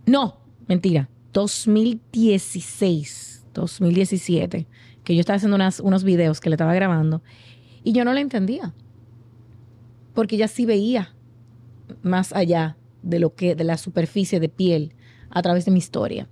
No, 0.05 0.37
mentira. 0.67 1.09
2016, 1.33 3.45
2017, 3.53 4.67
que 5.03 5.15
yo 5.15 5.21
estaba 5.21 5.37
haciendo 5.37 5.57
unos 5.83 6.03
videos 6.03 6.39
que 6.39 6.49
le 6.49 6.55
estaba 6.55 6.75
grabando 6.75 7.23
y 7.83 7.93
yo 7.93 8.05
no 8.05 8.13
la 8.13 8.21
entendía. 8.21 8.73
Porque 10.13 10.35
ella 10.35 10.47
sí 10.47 10.65
veía 10.65 11.15
más 12.03 12.33
allá 12.33 12.77
de 13.03 13.19
lo 13.19 13.33
que, 13.35 13.55
de 13.55 13.63
la 13.63 13.77
superficie 13.77 14.39
de 14.39 14.49
piel 14.49 14.93
a 15.29 15.41
través 15.41 15.65
de 15.65 15.71
mi 15.71 15.79
historia. 15.79 16.27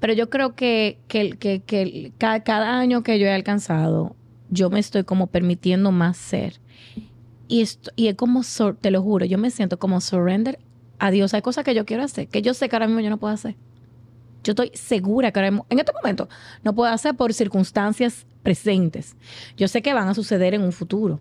Pero 0.00 0.12
yo 0.12 0.28
creo 0.28 0.54
que, 0.54 0.98
que, 1.08 1.30
que- 1.30 1.60
que 1.62 2.12
ca- 2.18 2.42
cada, 2.44 2.78
año 2.78 3.02
que 3.02 3.18
yo 3.18 3.26
he 3.26 3.32
alcanzado, 3.32 4.16
yo 4.50 4.68
me 4.70 4.80
estoy 4.80 5.04
como 5.04 5.28
permitiendo 5.28 5.92
más 5.92 6.16
ser. 6.16 6.60
Y, 7.48 7.60
esto, 7.62 7.90
y 7.96 8.08
es 8.08 8.14
como, 8.14 8.42
te 8.80 8.90
lo 8.90 9.02
juro, 9.02 9.24
yo 9.26 9.38
me 9.38 9.50
siento 9.50 9.78
como 9.78 10.00
surrender 10.00 10.58
a 10.98 11.10
Dios. 11.10 11.34
Hay 11.34 11.42
cosas 11.42 11.64
que 11.64 11.74
yo 11.74 11.84
quiero 11.86 12.02
hacer, 12.02 12.28
que 12.28 12.42
yo 12.42 12.54
sé 12.54 12.68
que 12.68 12.76
ahora 12.76 12.86
mismo 12.86 13.00
yo 13.00 13.10
no 13.10 13.18
puedo 13.18 13.32
hacer. 13.32 13.56
Yo 14.42 14.50
estoy 14.52 14.70
segura 14.74 15.32
que 15.32 15.38
ahora 15.40 15.50
mismo, 15.50 15.66
en 15.70 15.78
este 15.78 15.92
momento, 15.92 16.28
no 16.62 16.74
puedo 16.74 16.92
hacer 16.92 17.14
por 17.14 17.32
circunstancias 17.32 18.26
presentes. 18.42 19.16
Yo 19.56 19.68
sé 19.68 19.80
que 19.80 19.94
van 19.94 20.08
a 20.08 20.14
suceder 20.14 20.52
en 20.52 20.60
un 20.62 20.72
futuro. 20.72 21.20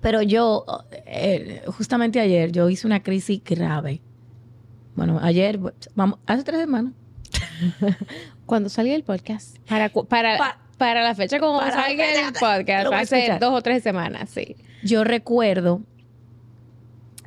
Pero 0.00 0.22
yo, 0.22 0.64
eh, 1.06 1.62
justamente 1.66 2.20
ayer, 2.20 2.52
yo 2.52 2.68
hice 2.70 2.86
una 2.86 3.02
crisis 3.02 3.42
grave. 3.44 4.00
Bueno, 4.96 5.18
ayer, 5.22 5.58
vamos, 5.94 6.18
hace 6.26 6.42
tres 6.42 6.60
semanas. 6.60 6.92
Cuando 8.46 8.68
salga 8.68 8.94
el 8.94 9.04
podcast. 9.04 9.58
Para, 9.68 9.88
para, 9.90 10.38
Pa- 10.38 10.58
para 10.78 11.02
la 11.02 11.14
fecha 11.14 11.38
como 11.38 11.58
para 11.58 11.72
salga 11.72 12.04
fecha, 12.04 12.26
el 12.28 12.32
podcast. 12.32 12.92
Hace 12.92 13.38
dos 13.40 13.52
o 13.52 13.62
tres 13.62 13.82
semanas, 13.82 14.30
sí. 14.30 14.56
Yo 14.82 15.04
recuerdo, 15.04 15.82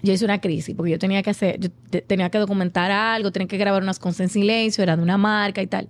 yo 0.02 0.12
hice 0.14 0.26
una 0.26 0.42
crisis 0.42 0.76
porque 0.76 0.92
yo 0.92 1.00
tenía 1.00 1.22
que 1.22 1.30
hacer, 1.30 1.60
yo 1.60 1.70
te- 1.90 2.02
tenía 2.02 2.30
que 2.30 2.40
documentar 2.40 2.90
algo, 2.92 3.32
tenía 3.32 3.48
que 3.48 3.58
grabar 3.58 3.84
unas 3.84 4.00
cosas 4.00 4.22
en 4.22 4.30
silencio, 4.30 4.82
era 4.84 4.98
de 4.98 5.04
una 5.04 5.18
marca 5.18 5.62
y 5.62 5.68
tal. 5.68 5.88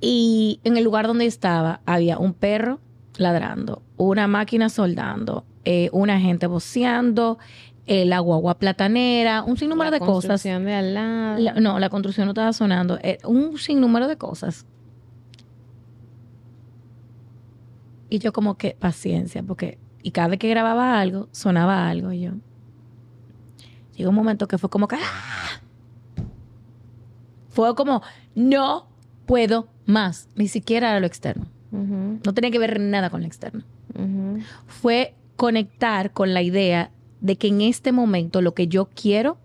Y 0.00 0.60
en 0.64 0.76
el 0.76 0.84
lugar 0.84 1.06
donde 1.06 1.26
estaba 1.26 1.80
había 1.86 2.18
un 2.18 2.34
perro 2.34 2.80
ladrando, 3.16 3.82
una 3.96 4.26
máquina 4.26 4.68
soldando, 4.68 5.44
eh, 5.64 5.88
una 5.92 6.18
gente 6.20 6.46
voceando, 6.46 7.38
eh, 7.86 8.04
la 8.04 8.20
guagua 8.20 8.58
platanera, 8.58 9.42
un 9.42 9.56
sinnúmero 9.56 9.90
La 9.90 9.98
de 9.98 9.98
cosas. 10.00 10.12
construcción 10.42 10.64
de 10.64 10.74
al 10.74 10.94
lado. 10.94 11.38
La- 11.38 11.54
no, 11.54 11.78
la 11.78 11.88
construcción 11.90 12.26
no 12.26 12.32
estaba 12.32 12.52
sonando. 12.52 12.98
eh, 13.02 13.18
un 13.24 13.58
sinnúmero 13.58 14.06
de 14.08 14.16
cosas. 14.16 14.66
Y 18.08 18.18
yo 18.18 18.32
como 18.32 18.56
que 18.56 18.76
paciencia, 18.78 19.42
porque... 19.42 19.78
Y 20.02 20.12
cada 20.12 20.28
vez 20.28 20.38
que 20.38 20.48
grababa 20.48 20.98
algo, 21.00 21.28
sonaba 21.32 21.88
algo. 21.88 22.12
Y 22.12 22.22
yo... 22.22 22.32
Llegó 23.96 24.10
un 24.10 24.16
momento 24.16 24.48
que 24.48 24.58
fue 24.58 24.70
como 24.70 24.88
que... 24.88 24.96
¡ah! 24.96 25.60
Fue 27.50 27.74
como, 27.74 28.02
no 28.34 28.88
puedo 29.26 29.68
más. 29.86 30.28
Ni 30.34 30.48
siquiera 30.48 30.96
a 30.96 31.00
lo 31.00 31.06
externo. 31.06 31.46
No 31.72 32.34
tenía 32.34 32.50
que 32.50 32.58
ver 32.58 32.80
nada 32.80 33.10
con 33.10 33.20
lo 33.20 33.26
externo. 33.26 33.62
Fue 34.66 35.14
conectar 35.40 36.12
con 36.12 36.34
la 36.34 36.42
idea 36.42 36.90
de 37.22 37.36
que 37.36 37.48
en 37.48 37.62
este 37.62 37.92
momento 37.92 38.42
lo 38.42 38.52
que 38.52 38.68
yo 38.68 38.90
quiero 38.94 39.38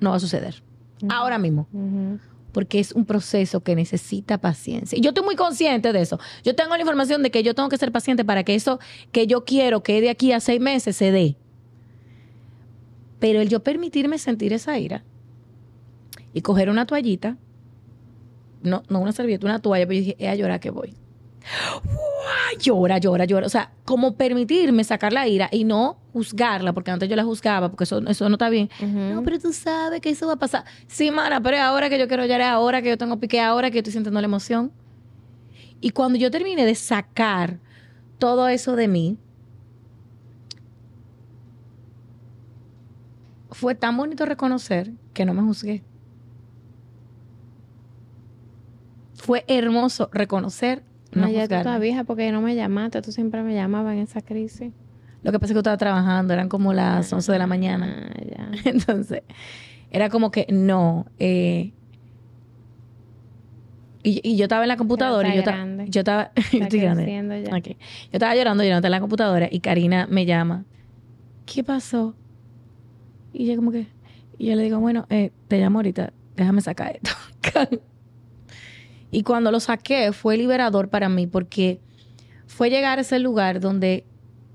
no 0.00 0.10
va 0.10 0.16
a 0.16 0.18
suceder. 0.18 0.64
Ahora 1.08 1.38
mismo. 1.38 1.68
Porque 2.50 2.80
es 2.80 2.90
un 2.90 3.04
proceso 3.04 3.62
que 3.62 3.76
necesita 3.76 4.38
paciencia. 4.38 4.98
Y 4.98 5.02
yo 5.02 5.10
estoy 5.10 5.22
muy 5.24 5.36
consciente 5.36 5.92
de 5.92 6.00
eso. 6.00 6.18
Yo 6.42 6.56
tengo 6.56 6.74
la 6.74 6.80
información 6.80 7.22
de 7.22 7.30
que 7.30 7.44
yo 7.44 7.54
tengo 7.54 7.68
que 7.68 7.78
ser 7.78 7.92
paciente 7.92 8.24
para 8.24 8.42
que 8.42 8.56
eso 8.56 8.80
que 9.12 9.28
yo 9.28 9.44
quiero 9.44 9.84
que 9.84 10.00
de 10.00 10.10
aquí 10.10 10.32
a 10.32 10.40
seis 10.40 10.60
meses 10.60 10.96
se 10.96 11.12
dé. 11.12 11.36
Pero 13.20 13.40
el 13.40 13.48
yo 13.48 13.62
permitirme 13.62 14.18
sentir 14.18 14.52
esa 14.52 14.80
ira 14.80 15.04
y 16.32 16.40
coger 16.40 16.70
una 16.70 16.86
toallita, 16.86 17.36
no, 18.64 18.82
no 18.88 18.98
una 18.98 19.12
servilleta, 19.12 19.46
una 19.46 19.60
toalla, 19.60 19.86
pero 19.86 20.00
yo 20.00 20.06
dije, 20.06 20.16
es 20.18 20.28
a 20.28 20.34
llorar 20.34 20.58
que 20.58 20.70
voy. 20.70 20.96
¡Uah! 21.84 22.03
Llora, 22.60 22.98
llora, 22.98 23.24
llora. 23.24 23.46
O 23.46 23.50
sea, 23.50 23.72
como 23.84 24.14
permitirme 24.16 24.84
sacar 24.84 25.12
la 25.12 25.26
ira 25.26 25.48
y 25.50 25.64
no 25.64 25.98
juzgarla, 26.12 26.72
porque 26.72 26.90
antes 26.90 27.08
yo 27.08 27.16
la 27.16 27.24
juzgaba, 27.24 27.68
porque 27.68 27.84
eso, 27.84 27.98
eso 28.06 28.28
no 28.28 28.36
está 28.36 28.48
bien. 28.48 28.70
No, 28.80 29.22
pero 29.22 29.38
tú 29.38 29.52
sabes 29.52 30.00
que 30.00 30.10
eso 30.10 30.26
va 30.26 30.34
a 30.34 30.38
pasar. 30.38 30.64
Sí, 30.86 31.10
mana, 31.10 31.40
pero 31.40 31.56
es 31.56 31.62
ahora 31.62 31.88
que 31.88 31.98
yo 31.98 32.08
quiero 32.08 32.24
llorar, 32.24 32.52
ahora 32.52 32.82
que 32.82 32.88
yo 32.88 32.98
tengo 32.98 33.18
pique, 33.18 33.40
ahora 33.40 33.70
que 33.70 33.76
yo 33.76 33.80
estoy 33.80 33.92
sintiendo 33.92 34.20
la 34.20 34.26
emoción. 34.26 34.72
Y 35.80 35.90
cuando 35.90 36.18
yo 36.18 36.30
terminé 36.30 36.64
de 36.64 36.74
sacar 36.74 37.58
todo 38.18 38.48
eso 38.48 38.76
de 38.76 38.88
mí, 38.88 39.18
fue 43.50 43.74
tan 43.74 43.96
bonito 43.96 44.26
reconocer 44.26 44.92
que 45.12 45.24
no 45.24 45.34
me 45.34 45.42
juzgué. 45.42 45.82
Fue 49.14 49.44
hermoso 49.48 50.10
reconocer 50.12 50.84
no 51.14 51.26
Ah, 51.26 51.30
ya 51.30 51.48
tú 51.48 51.54
estás 51.54 51.80
vieja 51.80 52.04
porque 52.04 52.30
no 52.32 52.40
me 52.40 52.54
llamaste. 52.54 53.02
Tú 53.02 53.12
siempre 53.12 53.42
me 53.42 53.54
llamabas 53.54 53.94
en 53.94 54.00
esa 54.00 54.20
crisis. 54.20 54.72
Lo 55.22 55.32
que 55.32 55.38
pasa 55.38 55.46
es 55.46 55.50
que 55.52 55.54
yo 55.54 55.60
estaba 55.60 55.76
trabajando, 55.78 56.34
eran 56.34 56.48
como 56.48 56.72
las 56.74 57.10
11 57.12 57.32
de 57.32 57.38
la 57.38 57.46
mañana. 57.46 58.10
Ah, 58.14 58.20
ya. 58.24 58.50
Entonces, 58.70 59.22
era 59.90 60.08
como 60.10 60.30
que 60.30 60.46
no. 60.50 61.06
eh, 61.18 61.72
y, 64.02 64.20
y 64.22 64.36
yo 64.36 64.44
estaba 64.44 64.64
en 64.64 64.68
la 64.68 64.76
computadora 64.76 65.30
y 65.30 65.32
yo, 65.34 65.38
estaba- 65.38 65.56
grande. 65.56 65.86
yo 65.88 66.00
estaba. 66.00 66.30
yo 66.52 66.58
estoy 66.62 66.80
grande. 66.80 67.44
ya. 67.48 67.56
Ok. 67.56 67.66
Yo 67.68 67.76
estaba 68.12 68.34
llorando, 68.36 68.62
llorando 68.62 68.86
en 68.86 68.92
la 68.92 69.00
computadora 69.00 69.48
y 69.50 69.60
Karina 69.60 70.06
me 70.10 70.26
llama. 70.26 70.64
¿Qué 71.46 71.64
pasó? 71.64 72.14
Y 73.32 73.46
yo, 73.46 73.56
como 73.56 73.70
que. 73.72 73.86
Y 74.38 74.46
yo 74.48 74.56
le 74.56 74.62
digo, 74.62 74.78
bueno, 74.78 75.06
eh, 75.08 75.30
te 75.48 75.58
llamo 75.58 75.78
ahorita, 75.78 76.12
déjame 76.36 76.60
sacar 76.60 76.96
esto. 76.96 77.12
y 79.14 79.22
cuando 79.22 79.52
lo 79.52 79.60
saqué, 79.60 80.12
fue 80.12 80.36
liberador 80.36 80.88
para 80.88 81.08
mí 81.08 81.28
porque 81.28 81.78
fue 82.46 82.68
llegar 82.68 82.98
a 82.98 83.02
ese 83.02 83.20
lugar 83.20 83.60
donde. 83.60 84.04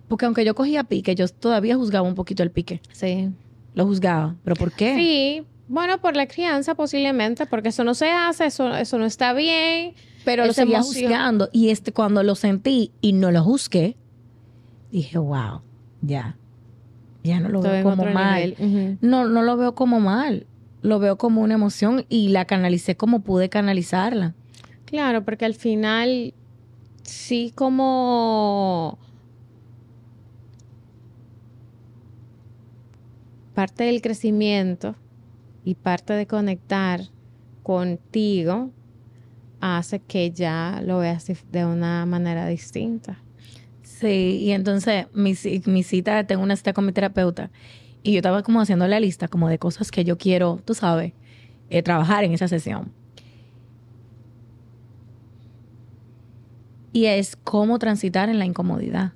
Porque 0.10 0.25
aunque 0.25 0.44
yo 0.44 0.54
cogía 0.54 0.84
pique, 0.84 1.16
yo 1.16 1.28
todavía 1.30 1.75
juzgaba 1.78 2.06
un 2.06 2.16
poquito 2.16 2.44
el 2.44 2.51
pique. 2.51 2.82
Sí. 2.92 3.30
Lo 3.74 3.86
juzgaba. 3.86 4.36
¿Pero 4.44 4.56
por 4.58 4.74
qué? 4.74 4.96
Sí. 4.96 5.46
Bueno, 5.70 6.01
por 6.01 6.16
la 6.16 6.28
crianza 6.28 6.75
posiblemente, 6.75 7.46
porque 7.46 7.70
eso 7.70 7.84
no 7.84 7.94
se 7.94 8.10
hace, 8.10 8.48
eso, 8.48 8.75
eso 8.75 8.98
no 8.98 9.06
está 9.06 9.34
bien. 9.34 9.94
pero 10.25 10.46
lo 10.46 10.51
seguía 10.51 10.82
juzgando. 10.82 11.48
Y 11.54 11.70
este, 11.70 11.94
cuando 11.94 12.22
lo 12.24 12.36
sentí 12.36 12.92
y 13.00 13.13
no 13.13 13.32
lo 13.32 13.44
juzgué, 13.44 13.96
dije, 14.92 15.18
wow, 15.20 15.62
ya. 16.01 16.36
Ya 17.24 17.39
no 17.39 17.50
lo 17.50 17.60
Estoy 17.60 17.72
veo 17.72 17.84
como 17.84 18.06
mal. 18.06 18.56
No, 19.00 19.28
no 19.28 19.42
lo 19.44 19.56
veo 19.56 19.75
como 19.75 20.00
mal. 20.00 20.48
lo 20.82 21.00
veo 21.00 21.18
como 21.18 21.42
una 21.42 21.54
emoción 21.54 22.06
y 22.10 22.30
la 22.30 22.46
canalicé 22.46 22.98
como 22.98 23.22
pude 23.22 23.48
canalizarla. 23.50 24.34
Claro, 24.89 25.24
porque 25.24 25.46
al 25.46 25.53
final 25.53 26.34
sí 27.03 27.53
como 27.55 28.98
parte 33.53 33.84
del 33.84 34.01
crecimiento 34.01 34.96
y 35.63 35.75
parte 35.75 36.13
de 36.13 36.25
conectar 36.25 37.01
contigo 37.62 38.72
hace 39.62 40.00
que 40.00 40.31
ya 40.31 40.81
lo 40.84 40.98
veas 40.98 41.27
de 41.51 41.65
una 41.65 42.08
manera 42.08 42.48
distinta. 42.48 43.19
Sí, 43.84 44.39
y 44.41 44.51
entonces 44.53 45.05
mi, 45.13 45.36
mi 45.67 45.84
cita, 45.84 46.24
tengo 46.25 46.41
una 46.41 46.55
cita 46.55 46.74
con 46.74 46.88
mi 46.88 46.93
terapeuta 46.93 47.51
y 48.01 48.13
yo 48.13 48.17
estaba 48.19 48.41
como 48.41 48.60
haciendo 48.60 48.88
la 48.88 49.00
lista 49.00 49.27
como 49.27 49.50
de 49.50 49.60
cosas 49.60 49.91
que 49.91 50.03
yo 50.03 50.17
quiero, 50.17 50.60
tú 50.65 50.74
sabes, 50.74 51.13
eh, 51.69 51.84
trabajar 51.84 52.24
en 52.24 52.34
esa 52.34 52.48
sesión. 52.48 52.99
Y 56.91 57.05
es 57.05 57.36
cómo 57.36 57.79
transitar 57.79 58.29
en 58.29 58.39
la 58.39 58.46
incomodidad. 58.46 59.13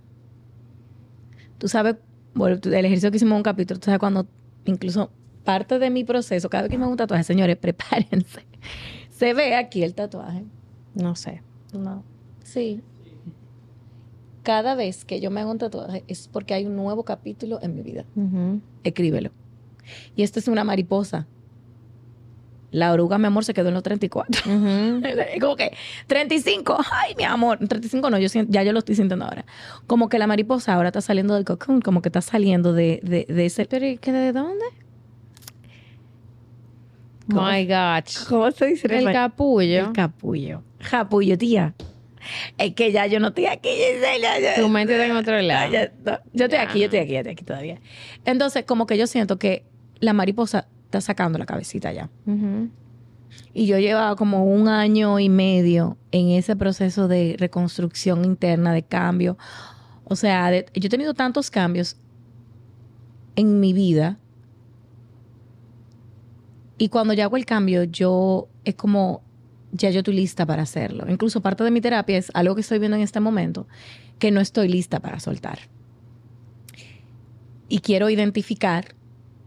Tú 1.57 1.67
sabes, 1.67 1.95
bueno, 2.33 2.59
el 2.63 2.85
ejercicio 2.85 3.09
que 3.09 3.17
hicimos 3.17 3.33
en 3.33 3.37
un 3.37 3.43
capítulo, 3.43 3.79
tú 3.79 3.85
sabes 3.85 3.99
cuando 3.99 4.27
incluso 4.65 5.11
parte 5.43 5.79
de 5.79 5.89
mi 5.89 6.03
proceso, 6.03 6.49
cada 6.49 6.63
vez 6.63 6.71
que 6.71 6.77
me 6.77 6.83
hago 6.83 6.91
un 6.91 6.97
tatuaje, 6.97 7.23
señores, 7.23 7.57
prepárense. 7.61 8.45
Se 9.09 9.33
ve 9.33 9.55
aquí 9.55 9.83
el 9.83 9.93
tatuaje. 9.93 10.43
No 10.93 11.15
sé. 11.15 11.41
No. 11.73 12.03
Sí 12.43 12.81
cada 14.43 14.75
vez 14.75 15.05
que 15.05 15.19
yo 15.19 15.31
me 15.31 15.41
hago 15.41 15.51
un 15.51 15.57
tatuaje 15.57 16.03
es 16.07 16.27
porque 16.27 16.53
hay 16.53 16.65
un 16.65 16.75
nuevo 16.75 17.03
capítulo 17.03 17.59
en 17.61 17.75
mi 17.75 17.81
vida. 17.81 18.05
Escríbelo. 18.83 19.31
Y 20.15 20.23
esto 20.23 20.39
es 20.39 20.47
una 20.47 20.63
mariposa. 20.63 21.27
La 22.73 22.91
oruga, 22.91 23.19
mi 23.19 23.27
amor, 23.27 23.45
se 23.45 23.53
quedó 23.53 23.67
en 23.67 23.75
los 23.75 23.83
34. 23.83 24.43
como 25.39 25.55
que 25.55 25.71
35, 26.07 26.77
ay, 26.91 27.13
mi 27.15 27.23
amor. 27.23 27.59
35 27.59 28.09
no, 28.09 28.17
yo 28.17 28.27
ya 28.47 28.63
yo 28.63 28.73
lo 28.73 28.79
estoy 28.79 28.95
sintiendo 28.95 29.25
ahora. 29.25 29.45
Como 29.85 30.09
que 30.09 30.17
la 30.17 30.25
mariposa 30.25 30.73
ahora 30.73 30.89
está 30.89 30.99
saliendo 30.99 31.35
del 31.35 31.45
cocoon, 31.45 31.81
como 31.81 32.01
que 32.01 32.09
está 32.09 32.21
saliendo 32.21 32.73
de, 32.73 32.99
de, 33.03 33.45
ese... 33.45 33.65
¿Pero 33.65 33.85
y 33.85 33.97
qué 33.97 34.11
de 34.11 34.33
dónde? 34.33 34.65
My 37.27 37.65
God. 37.67 38.05
¿Cómo 38.27 38.51
se 38.51 38.65
dice? 38.65 38.87
El 38.97 39.13
capullo. 39.13 39.85
El 39.87 39.93
capullo. 39.93 40.63
Capullo, 40.89 41.37
tía. 41.37 41.75
Es 42.57 42.73
que 42.73 42.91
ya 42.91 43.05
yo 43.05 43.19
no 43.19 43.27
estoy 43.27 43.45
aquí, 43.45 43.69
Tu 44.55 44.67
mente 44.67 44.93
está 44.93 45.05
en 45.05 45.15
otro 45.15 45.39
lado. 45.41 45.71
yo 46.33 46.45
estoy 46.45 46.59
aquí, 46.59 46.79
yo 46.79 46.85
estoy 46.85 46.99
aquí, 46.99 47.11
yo 47.13 47.17
estoy 47.19 47.33
aquí 47.33 47.45
todavía. 47.45 47.79
Entonces, 48.25 48.65
como 48.65 48.87
que 48.87 48.97
yo 48.97 49.05
siento 49.05 49.37
que 49.37 49.63
la 49.99 50.13
mariposa 50.13 50.67
está 50.93 51.01
sacando 51.01 51.39
la 51.39 51.45
cabecita 51.45 51.91
ya. 51.91 52.09
Y 53.53 53.65
yo 53.65 53.79
llevaba 53.79 54.15
como 54.15 54.45
un 54.45 54.67
año 54.67 55.19
y 55.19 55.27
medio 55.27 55.97
en 56.11 56.29
ese 56.29 56.55
proceso 56.55 57.07
de 57.07 57.35
reconstrucción 57.39 58.25
interna, 58.25 58.73
de 58.73 58.83
cambio. 58.83 59.37
O 60.03 60.15
sea, 60.15 60.51
yo 60.51 60.61
he 60.75 60.89
tenido 60.89 61.15
tantos 61.15 61.49
cambios 61.49 61.97
en 63.35 63.59
mi 63.59 63.73
vida. 63.73 64.19
Y 66.77 66.89
cuando 66.89 67.13
yo 67.13 67.23
hago 67.23 67.37
el 67.37 67.45
cambio, 67.45 67.83
yo 67.85 68.47
es 68.65 68.75
como 68.75 69.23
ya 69.71 69.89
yo 69.89 69.99
estoy 69.99 70.13
lista 70.13 70.45
para 70.45 70.61
hacerlo. 70.61 71.05
Incluso 71.09 71.41
parte 71.41 71.63
de 71.63 71.71
mi 71.71 71.81
terapia 71.81 72.19
es 72.19 72.29
algo 72.35 72.53
que 72.53 72.61
estoy 72.61 72.77
viendo 72.77 72.97
en 72.97 73.01
este 73.01 73.19
momento, 73.19 73.67
que 74.19 74.29
no 74.29 74.39
estoy 74.41 74.67
lista 74.67 74.99
para 74.99 75.19
soltar. 75.19 75.57
Y 77.67 77.79
quiero 77.79 78.11
identificar 78.11 78.93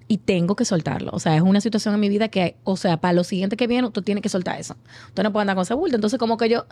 y 0.08 0.18
tengo 0.18 0.56
que 0.56 0.64
soltarlo. 0.64 1.10
O 1.12 1.18
sea, 1.18 1.36
es 1.36 1.42
una 1.42 1.60
situación 1.60 1.94
en 1.94 2.00
mi 2.00 2.08
vida 2.08 2.28
que, 2.28 2.56
o 2.64 2.76
sea, 2.76 2.98
para 2.98 3.12
lo 3.12 3.24
siguiente 3.24 3.56
que 3.56 3.66
viene, 3.66 3.90
tú 3.90 4.02
tienes 4.02 4.22
que 4.22 4.28
soltar 4.28 4.58
eso. 4.60 4.76
Tú 5.14 5.22
no 5.22 5.32
puedes 5.32 5.42
andar 5.42 5.56
con 5.56 5.62
ese 5.62 5.74
bulto. 5.74 5.96
Entonces, 5.96 6.18
como 6.18 6.36
que 6.36 6.48
yo, 6.48 6.66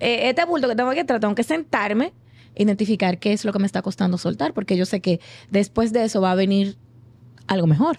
eh, 0.00 0.28
este 0.28 0.44
bulto 0.44 0.68
que 0.68 0.74
tengo 0.74 0.90
que 0.90 1.04
tratar, 1.04 1.20
tengo 1.20 1.34
que 1.34 1.44
sentarme, 1.44 2.12
identificar 2.56 3.18
qué 3.18 3.32
es 3.32 3.44
lo 3.44 3.52
que 3.52 3.58
me 3.58 3.66
está 3.66 3.82
costando 3.82 4.18
soltar, 4.18 4.52
porque 4.54 4.76
yo 4.76 4.86
sé 4.86 5.00
que 5.00 5.20
después 5.50 5.92
de 5.92 6.04
eso 6.04 6.20
va 6.20 6.32
a 6.32 6.34
venir 6.34 6.76
algo 7.46 7.66
mejor. 7.66 7.98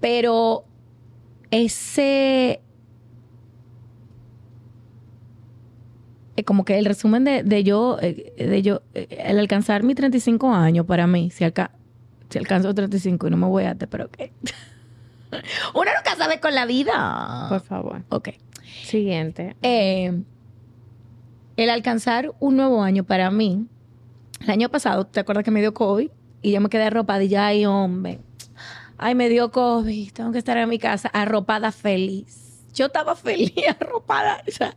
Pero 0.00 0.64
ese 1.50 2.60
Eh, 6.36 6.44
como 6.44 6.64
que 6.64 6.78
el 6.78 6.86
resumen 6.86 7.24
de, 7.24 7.64
yo, 7.64 7.98
eh, 8.00 8.32
de 8.36 8.62
yo, 8.62 8.82
eh, 8.94 9.06
el 9.26 9.38
alcanzar 9.38 9.82
mis 9.82 9.96
35 9.96 10.52
años 10.52 10.86
para 10.86 11.06
mí, 11.06 11.30
si, 11.30 11.44
alca 11.44 11.72
si 12.32 12.38
alcanzo 12.38 12.74
35 12.74 13.26
y 13.26 13.30
no 13.30 13.36
me 13.36 13.46
voy 13.46 13.64
a, 13.64 13.74
pero 13.74 14.10
que 14.10 14.32
Uno 15.74 15.90
nunca 15.96 16.16
sabe 16.16 16.40
con 16.40 16.54
la 16.54 16.66
vida. 16.66 17.46
Por 17.48 17.60
favor. 17.60 18.02
Ok. 18.08 18.30
Siguiente. 18.84 19.56
el 19.62 20.24
alcanzar 21.70 22.32
un 22.40 22.56
nuevo 22.56 22.82
año 22.82 23.04
para 23.04 23.30
mí, 23.30 23.66
el 24.40 24.50
año 24.50 24.68
pasado, 24.70 25.06
¿te 25.06 25.20
acuerdas 25.20 25.44
que 25.44 25.50
me 25.50 25.60
dio 25.60 25.74
COVID? 25.74 26.10
Y 26.42 26.52
yo 26.52 26.60
me 26.60 26.68
quedé 26.68 26.84
arropada 26.84 27.22
y 27.22 27.28
ya, 27.28 27.46
ay, 27.46 27.66
hombre, 27.66 28.18
ay, 28.98 29.14
me 29.14 29.28
dio 29.28 29.50
COVID, 29.50 30.12
tengo 30.12 30.32
que 30.32 30.38
estar 30.38 30.56
en 30.56 30.68
mi 30.68 30.78
casa 30.78 31.08
arropada 31.08 31.70
feliz. 31.70 32.64
Yo 32.74 32.86
estaba 32.86 33.14
feliz, 33.14 33.52
arropada. 33.80 34.42
O 34.48 34.50
sea, 34.50 34.74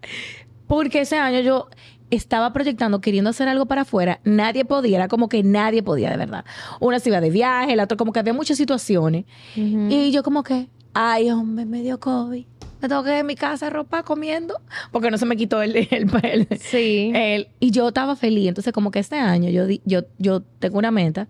porque 0.68 1.02
ese 1.02 1.18
año 1.18 1.40
yo 1.40 1.70
estaba 2.12 2.54
proyectando, 2.54 3.02
queriendo 3.02 3.30
hacer 3.30 3.48
algo 3.48 3.66
para 3.66 3.82
afuera, 3.82 4.20
nadie 4.24 4.66
podía, 4.66 4.98
era 4.98 5.08
como 5.08 5.30
que 5.30 5.44
nadie 5.44 5.84
podía 5.84 6.10
de 6.10 6.18
verdad. 6.18 6.46
Una 6.80 7.00
se 7.00 7.10
iba 7.10 7.22
de 7.22 7.30
viaje, 7.30 7.76
la 7.76 7.84
otra 7.84 7.98
como 7.98 8.12
que 8.12 8.20
había 8.20 8.34
muchas 8.34 8.58
situaciones. 8.58 9.26
Y 9.56 10.12
yo 10.12 10.24
como 10.24 10.44
que, 10.44 10.68
ay, 10.94 11.32
hombre, 11.32 11.66
me 11.66 11.82
dio 11.82 12.00
COVID. 12.00 12.46
Me 12.82 12.90
tengo 12.90 13.04
que 13.04 13.12
ir 13.12 13.18
en 13.18 13.26
mi 13.26 13.36
casa 13.36 13.70
ropa 13.70 14.04
comiendo, 14.04 14.60
porque 14.92 15.10
no 15.10 15.18
se 15.18 15.26
me 15.26 15.36
quitó 15.38 15.62
el, 15.62 15.76
el, 15.76 16.48
sí. 16.60 17.12
y 17.60 17.72
yo 17.72 17.88
estaba 17.88 18.16
feliz. 18.16 18.50
Entonces 18.50 18.74
como 18.74 18.92
que 18.92 19.00
este 19.00 19.16
año 19.16 19.50
yo, 19.50 19.66
yo, 19.86 20.02
yo 20.18 20.42
tengo 20.60 20.78
una 20.78 20.92
meta, 20.92 21.28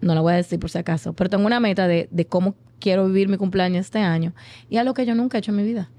no 0.00 0.14
la 0.14 0.20
voy 0.20 0.32
a 0.32 0.36
decir 0.36 0.58
por 0.58 0.70
si 0.70 0.78
acaso, 0.78 1.12
pero 1.12 1.30
tengo 1.30 1.46
una 1.46 1.60
meta 1.60 1.86
de, 1.86 2.08
cómo 2.28 2.54
quiero 2.80 3.06
vivir 3.06 3.28
mi 3.28 3.36
cumpleaños 3.36 3.86
este 3.86 3.98
año. 3.98 4.32
Y 4.68 4.82
lo 4.82 4.94
que 4.94 5.06
yo 5.06 5.14
nunca 5.14 5.38
he 5.38 5.40
hecho 5.40 5.52
en 5.52 5.56
mi 5.58 5.62
vida. 5.62 5.90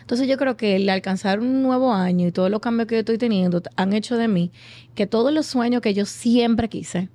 Entonces 0.00 0.28
yo 0.28 0.36
creo 0.36 0.56
que 0.56 0.76
el 0.76 0.88
alcanzar 0.88 1.40
un 1.40 1.62
nuevo 1.62 1.92
año 1.92 2.28
y 2.28 2.32
todos 2.32 2.50
los 2.50 2.60
cambios 2.60 2.88
que 2.88 2.96
yo 2.96 3.00
estoy 3.00 3.18
teniendo 3.18 3.62
han 3.76 3.92
hecho 3.92 4.16
de 4.16 4.28
mí 4.28 4.50
que 4.94 5.06
todos 5.06 5.32
los 5.32 5.46
sueños 5.46 5.80
que 5.80 5.94
yo 5.94 6.06
siempre 6.06 6.68
quise 6.68 7.08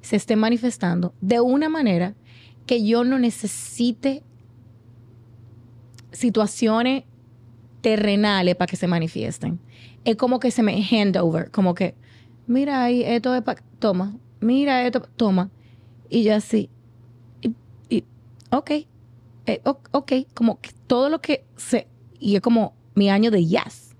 se 0.00 0.16
estén 0.16 0.38
manifestando 0.38 1.14
de 1.20 1.40
una 1.40 1.68
manera 1.68 2.14
que 2.66 2.84
yo 2.84 3.04
no 3.04 3.18
necesite 3.18 4.22
situaciones 6.12 7.04
terrenales 7.80 8.56
para 8.56 8.70
que 8.70 8.76
se 8.76 8.86
manifiesten. 8.86 9.60
Es 10.04 10.16
como 10.16 10.40
que 10.40 10.50
se 10.50 10.62
me 10.62 10.86
hand 10.90 11.16
over, 11.16 11.50
como 11.50 11.74
que, 11.74 11.94
mira 12.46 12.82
ahí, 12.82 13.02
esto 13.02 13.34
es 13.34 13.42
para, 13.42 13.62
toma, 13.78 14.16
mira 14.40 14.86
esto, 14.86 15.02
toma. 15.16 15.50
Y 16.08 16.22
yo 16.22 16.34
así, 16.34 16.70
y, 17.42 17.54
y 17.88 18.04
ok, 18.50 18.70
eh, 19.46 19.60
ok, 19.64 20.12
como 20.34 20.60
que 20.60 20.70
todo 20.86 21.08
lo 21.08 21.20
que 21.20 21.44
se, 21.56 21.86
y 22.18 22.36
es 22.36 22.40
como 22.40 22.74
mi 22.94 23.10
año 23.10 23.30
de 23.30 23.44
yes. 23.44 23.90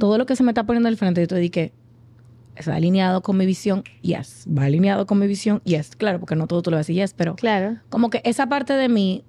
Todo 0.00 0.18
lo 0.18 0.26
que 0.26 0.34
se 0.34 0.42
me 0.42 0.50
está 0.50 0.66
poniendo 0.66 0.88
al 0.88 0.96
frente, 0.96 1.20
yo 1.20 1.28
te 1.28 1.36
dije, 1.36 1.72
está 2.56 2.74
alineado 2.74 3.22
con 3.22 3.36
mi 3.36 3.46
visión, 3.46 3.84
yes. 4.02 4.44
Va 4.46 4.64
alineado 4.64 5.06
con 5.06 5.20
mi 5.20 5.28
visión, 5.28 5.62
yes. 5.62 5.94
Claro, 5.94 6.18
porque 6.18 6.34
no 6.34 6.48
todo 6.48 6.62
tú 6.62 6.70
lo 6.72 6.76
vas 6.76 6.86
a 6.86 6.88
decir 6.88 6.96
yes, 6.96 7.14
pero 7.14 7.36
claro. 7.36 7.78
como 7.88 8.10
que 8.10 8.20
esa 8.24 8.48
parte 8.48 8.72
de 8.72 8.88
mí 8.88 9.22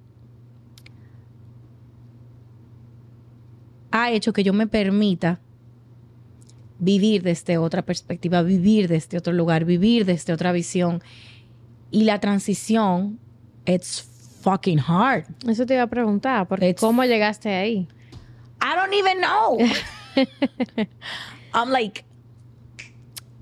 ha 3.92 4.10
hecho 4.10 4.32
que 4.32 4.42
yo 4.42 4.52
me 4.52 4.66
permita 4.66 5.40
vivir 6.80 7.22
desde 7.22 7.58
otra 7.58 7.82
perspectiva, 7.82 8.42
vivir 8.42 8.88
desde 8.88 9.18
otro 9.18 9.32
lugar, 9.32 9.64
vivir 9.64 10.04
desde 10.04 10.32
otra 10.32 10.50
visión. 10.50 11.00
Y 11.90 12.04
la 12.04 12.20
transición, 12.20 13.18
it's 13.66 14.08
fucking 14.48 14.78
hard. 14.78 15.26
Eso 15.46 15.66
te 15.66 15.74
iba 15.74 15.82
a 15.82 15.88
preguntar, 15.88 16.48
porque 16.48 16.74
¿cómo 16.74 17.04
llegaste 17.04 17.50
ahí? 17.50 17.86
I 18.62 18.74
don't 18.74 18.94
even 18.94 19.18
know. 19.18 19.58
I'm 21.54 21.70
like, 21.70 22.04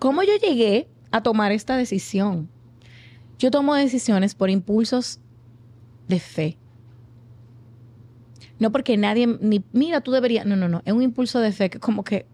¿cómo 0.01 0.25
yo 0.25 0.37
llegué 0.37 0.89
a 1.13 1.23
tomar 1.23 1.53
esta 1.53 1.77
decisión? 1.77 2.49
Yo 3.39 3.51
tomo 3.51 3.75
decisiones 3.75 4.35
por 4.35 4.51
impulsos 4.51 5.21
de 6.09 6.19
fe. 6.19 6.59
No 8.59 8.73
porque 8.73 8.97
nadie, 8.97 9.27
ni, 9.27 9.63
mira, 9.73 10.01
tú 10.01 10.11
deberías, 10.11 10.45
no, 10.45 10.57
no, 10.57 10.69
no, 10.69 10.83
es 10.85 10.93
un 10.93 11.03
impulso 11.03 11.39
de 11.39 11.53
fe 11.53 11.71
que 11.71 11.79
como 11.79 12.03
que, 12.03 12.27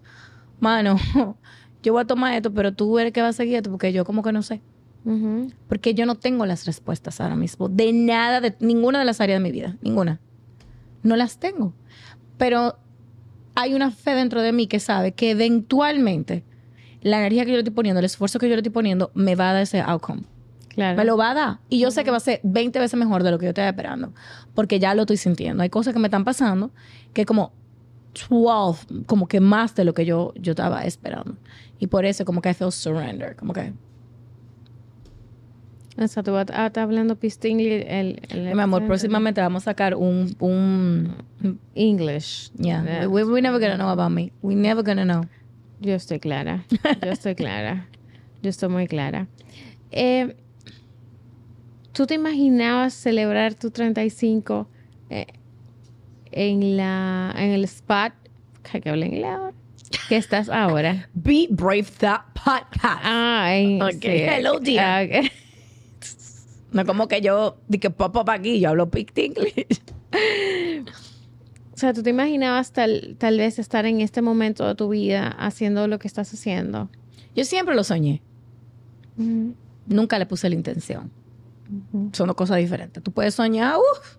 mano, 0.61 0.97
yo 1.83 1.93
voy 1.93 2.03
a 2.03 2.07
tomar 2.07 2.35
esto, 2.35 2.55
pero 2.55 2.73
tú 2.73 2.99
eres 2.99 3.13
que 3.13 3.21
va 3.21 3.29
a 3.29 3.33
seguir 3.33 3.57
esto 3.57 3.71
porque 3.71 3.93
yo 3.93 4.07
como 4.07 4.23
que 4.23 4.33
no 4.33 4.43
sé. 4.43 4.63
Porque 5.69 5.95
yo 5.95 6.07
no 6.07 6.15
tengo 6.15 6.47
las 6.47 6.65
respuestas 6.65 7.21
ahora 7.21 7.37
mismo 7.37 7.69
de 7.69 7.93
nada, 7.93 8.41
de 8.41 8.55
ninguna 8.61 9.01
de 9.01 9.05
las 9.05 9.21
áreas 9.21 9.41
de 9.41 9.43
mi 9.43 9.51
vida, 9.51 9.77
ninguna. 9.83 10.21
No 11.03 11.17
las 11.17 11.39
tengo. 11.39 11.73
Pero 12.39 12.77
hay 13.55 13.75
una 13.75 13.91
fe 13.91 14.15
dentro 14.15 14.43
de 14.43 14.53
mí 14.53 14.67
que 14.67 14.81
sabe 14.81 15.13
que 15.13 15.33
eventualmente 15.33 16.45
la 17.03 17.19
energía 17.19 17.45
que 17.45 17.51
yo 17.51 17.57
le 17.57 17.61
estoy 17.61 17.75
poniendo, 17.75 17.99
el 17.99 18.05
esfuerzo 18.05 18.39
que 18.39 18.49
yo 18.49 18.55
le 18.55 18.61
estoy 18.61 18.73
poniendo, 18.73 19.11
me 19.15 19.35
va 19.35 19.51
a 19.51 19.53
dar 19.55 19.63
ese 19.63 19.81
outcome. 19.81 20.23
Claro. 20.69 20.97
Me 20.97 21.05
lo 21.05 21.17
va 21.17 21.33
a 21.33 21.35
dar. 21.35 21.59
Y 21.69 21.81
yo 21.81 21.91
sé 21.91 22.03
que 22.05 22.11
va 22.11 22.17
a 22.17 22.21
ser 22.21 22.41
20 22.45 22.79
veces 22.79 22.99
mejor 22.99 23.23
de 23.23 23.31
lo 23.31 23.39
que 23.39 23.45
yo 23.45 23.51
estaba 23.51 23.69
esperando. 23.69 24.13
Porque 24.55 24.79
ya 24.79 24.95
lo 24.95 25.03
estoy 25.03 25.19
sintiendo. 25.19 25.63
Hay 25.63 25.69
cosas 25.69 25.93
que 25.93 25.99
me 25.99 26.07
están 26.07 26.25
pasando 26.25 26.71
que 27.13 27.27
como 27.27 27.53
12, 28.31 29.05
como 29.07 29.27
que 29.27 29.41
más 29.41 29.75
de 29.75 29.85
lo 29.85 29.93
que 29.93 30.07
yo, 30.07 30.33
yo 30.37 30.53
estaba 30.53 30.85
esperando. 30.85 31.37
Y 31.79 31.89
por 31.89 32.05
eso 32.05 32.25
como 32.25 32.41
que 32.41 32.51
I 32.51 32.55
feel 32.55 32.73
surrender. 32.73 33.37
Como 33.37 33.53
que, 33.53 33.73
O 35.99 36.09
sea, 36.09 36.23
tú 36.23 36.33
vas 36.33 36.47
a 36.51 36.67
estar 36.67 36.85
hablando 36.85 37.17
pistingly 37.17 37.85
el, 37.87 38.23
el 38.31 38.55
mi 38.55 38.61
amor, 38.63 38.87
próximamente 38.87 39.41
vamos 39.43 39.65
a 39.65 39.73
sacar 39.73 39.95
un... 39.95 40.35
un 40.39 41.15
English. 41.75 42.51
yeah. 42.57 42.83
Yeah. 42.85 43.09
We, 43.09 43.25
we 43.25 43.43
never 43.43 43.59
gonna 43.61 43.77
know 43.77 43.91
about 43.91 44.11
me. 44.11 44.33
We 44.43 44.55
never 44.55 44.83
gonna 44.83 45.05
know. 45.05 45.25
Yo 45.81 45.95
estoy 45.95 46.19
clara. 46.19 46.65
Yo 47.03 47.11
estoy 47.11 47.35
clara. 47.35 47.89
Yo 48.43 48.49
estoy 48.51 48.69
muy 48.71 48.87
clara. 48.87 49.27
Eh, 49.91 50.35
¿Tú 51.93 52.07
te 52.07 52.15
imaginabas 52.15 52.95
celebrar 52.95 53.55
tu 53.55 53.71
35 53.71 54.67
eh, 55.11 55.27
en, 56.31 56.77
la, 56.79 57.35
en 57.37 57.51
el 57.51 57.65
spot 57.65 58.15
que 58.81 58.89
hablo 58.89 59.05
inglés 59.05 59.27
ahora? 59.27 59.53
que 60.09 60.17
estás 60.17 60.49
ahora? 60.49 61.09
Be 61.13 61.49
Brave 61.51 61.85
That 61.99 62.23
Podcast. 62.33 63.01
Ah, 63.05 63.55
en, 63.55 63.83
Ok. 63.83 63.93
sí, 64.01 64.09
Hello, 64.09 64.59
dear. 64.59 64.85
ah, 64.85 65.05
ok. 65.05 65.31
No 66.73 66.87
como 66.87 67.09
que 67.09 67.21
yo, 67.21 67.59
di 67.69 67.79
que 67.79 67.91
pop 67.91 68.17
up 68.17 68.31
aquí, 68.31 68.61
yo 68.61 68.71
hablo 68.71 68.91
Pict 68.91 69.19
English. 69.19 69.83
O 71.73 71.77
sea, 71.77 71.93
¿tú 71.93 72.03
te 72.03 72.11
imaginabas 72.11 72.73
tal, 72.73 73.17
tal 73.19 73.39
vez 73.39 73.59
estar 73.59 73.87
en 73.87 74.01
este 74.01 74.23
momento 74.23 74.67
de 74.67 74.75
tu 74.75 74.89
vida 74.89 75.29
haciendo 75.29 75.89
lo 75.89 75.99
que 75.99 76.09
estás 76.09 76.33
haciendo? 76.33 76.89
Yo 77.35 77.45
siempre 77.45 77.75
lo 77.75 77.85
soñé. 77.85 78.23
Nunca 79.87 80.19
le 80.19 80.27
puse 80.27 80.49
la 80.49 80.55
intención. 80.55 81.11
Son 82.13 82.27
dos 82.27 82.37
cosas 82.37 82.59
diferentes. 82.59 83.03
Tú 83.03 83.13
puedes 83.13 83.35
soñar, 83.35 83.77
uff. 83.77 84.17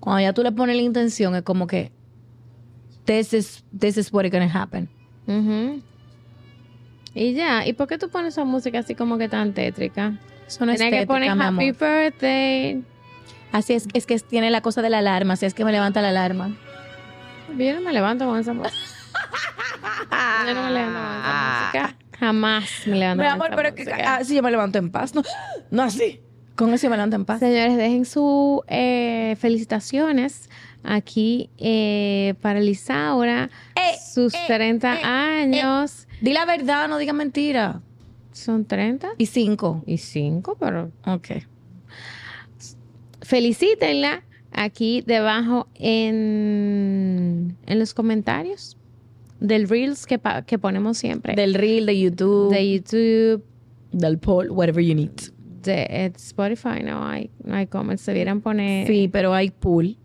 Cuando 0.00 0.20
ya 0.20 0.32
tú 0.32 0.42
le 0.42 0.52
pones 0.52 0.76
la 0.76 0.82
intención, 0.82 1.34
es 1.34 1.42
como 1.42 1.66
que 1.66 1.92
this 3.04 3.32
is, 3.32 3.64
this 3.76 3.96
is 3.96 4.12
what 4.12 4.24
is 4.24 4.30
gonna 4.30 4.50
happen. 4.52 4.88
Y 7.14 7.32
ya, 7.32 7.66
¿y 7.66 7.72
por 7.72 7.88
qué 7.88 7.98
tú 7.98 8.10
pones 8.10 8.34
esa 8.34 8.44
música 8.44 8.80
así 8.80 8.94
como 8.94 9.18
que 9.18 9.28
tan 9.28 9.54
tétrica? 9.54 10.18
Es 10.48 10.58
Tienes 10.58 10.80
que 10.80 11.06
poner 11.06 11.30
Happy. 11.30 11.72
Birthday. 11.72 12.82
Así 13.52 13.74
es, 13.74 13.86
es 13.92 14.06
que 14.06 14.18
tiene 14.18 14.50
la 14.50 14.60
cosa 14.60 14.82
de 14.82 14.90
la 14.90 14.98
alarma, 14.98 15.34
así 15.34 15.46
es 15.46 15.54
que 15.54 15.64
me 15.64 15.72
levanta 15.72 16.02
la 16.02 16.08
alarma. 16.08 16.56
Yo 17.56 17.74
no 17.74 17.80
me 17.82 17.92
levanto 17.92 18.26
con 18.26 18.38
esa 18.38 18.52
música. 18.52 18.76
Yo 20.46 20.54
no 20.54 20.62
me 20.64 20.70
levanto 20.70 20.98
con 20.98 21.18
esa 21.18 21.60
música. 21.60 21.96
Jamás 22.18 22.64
me 22.86 22.96
levanto 22.96 23.22
Mi 23.22 23.28
con 23.28 23.34
amor, 23.34 23.46
esa 23.48 23.56
pero 23.56 23.74
que, 23.74 23.84
música. 23.84 24.16
así 24.16 24.34
yo 24.34 24.42
me 24.42 24.50
levanto 24.50 24.78
en 24.78 24.90
paz. 24.90 25.14
No, 25.14 25.22
no 25.70 25.82
así. 25.82 26.20
Con 26.56 26.74
eso 26.74 26.84
yo 26.84 26.90
me 26.90 26.96
levanto 26.96 27.16
en 27.16 27.24
paz. 27.24 27.38
Señores, 27.40 27.76
dejen 27.76 28.04
sus 28.04 28.60
felicitaciones 29.38 30.48
aquí 30.82 31.50
eh, 31.58 32.34
para 32.40 32.60
Lisaura. 32.60 33.50
Eh, 33.76 33.96
sus 34.12 34.34
eh, 34.34 34.44
30 34.46 34.94
eh, 35.00 35.04
años. 35.04 36.06
Di 36.20 36.32
la 36.32 36.44
verdad, 36.44 36.88
no 36.88 36.98
diga 36.98 37.12
mentira. 37.12 37.80
¿Son 38.38 38.64
30? 38.64 39.08
Y 39.18 39.26
cinco. 39.26 39.82
Y 39.86 39.98
5, 39.98 40.56
pero 40.60 40.90
Ok. 41.06 41.28
felicítenla 43.22 44.22
aquí 44.52 45.02
debajo 45.06 45.68
en, 45.74 47.56
en 47.66 47.78
los 47.78 47.94
comentarios 47.94 48.76
del 49.40 49.68
Reels 49.68 50.06
que, 50.06 50.18
pa- 50.18 50.42
que 50.42 50.58
ponemos 50.58 50.98
siempre. 50.98 51.34
Del 51.34 51.54
reel, 51.54 51.86
de 51.86 51.98
YouTube, 52.00 52.50
de 52.52 52.72
YouTube, 52.74 53.44
del 53.92 54.18
poll, 54.18 54.50
whatever 54.50 54.84
you 54.84 54.94
need. 54.94 55.10
de 55.62 55.82
eh, 55.90 56.12
Spotify, 56.16 56.82
no 56.84 57.04
hay, 57.06 57.30
no 57.44 57.54
hay 57.54 57.66
comments. 57.66 58.06
Debieran 58.06 58.40
poner. 58.40 58.86
Sí, 58.86 59.08
pero 59.12 59.34
hay 59.34 59.50
pool 59.50 59.96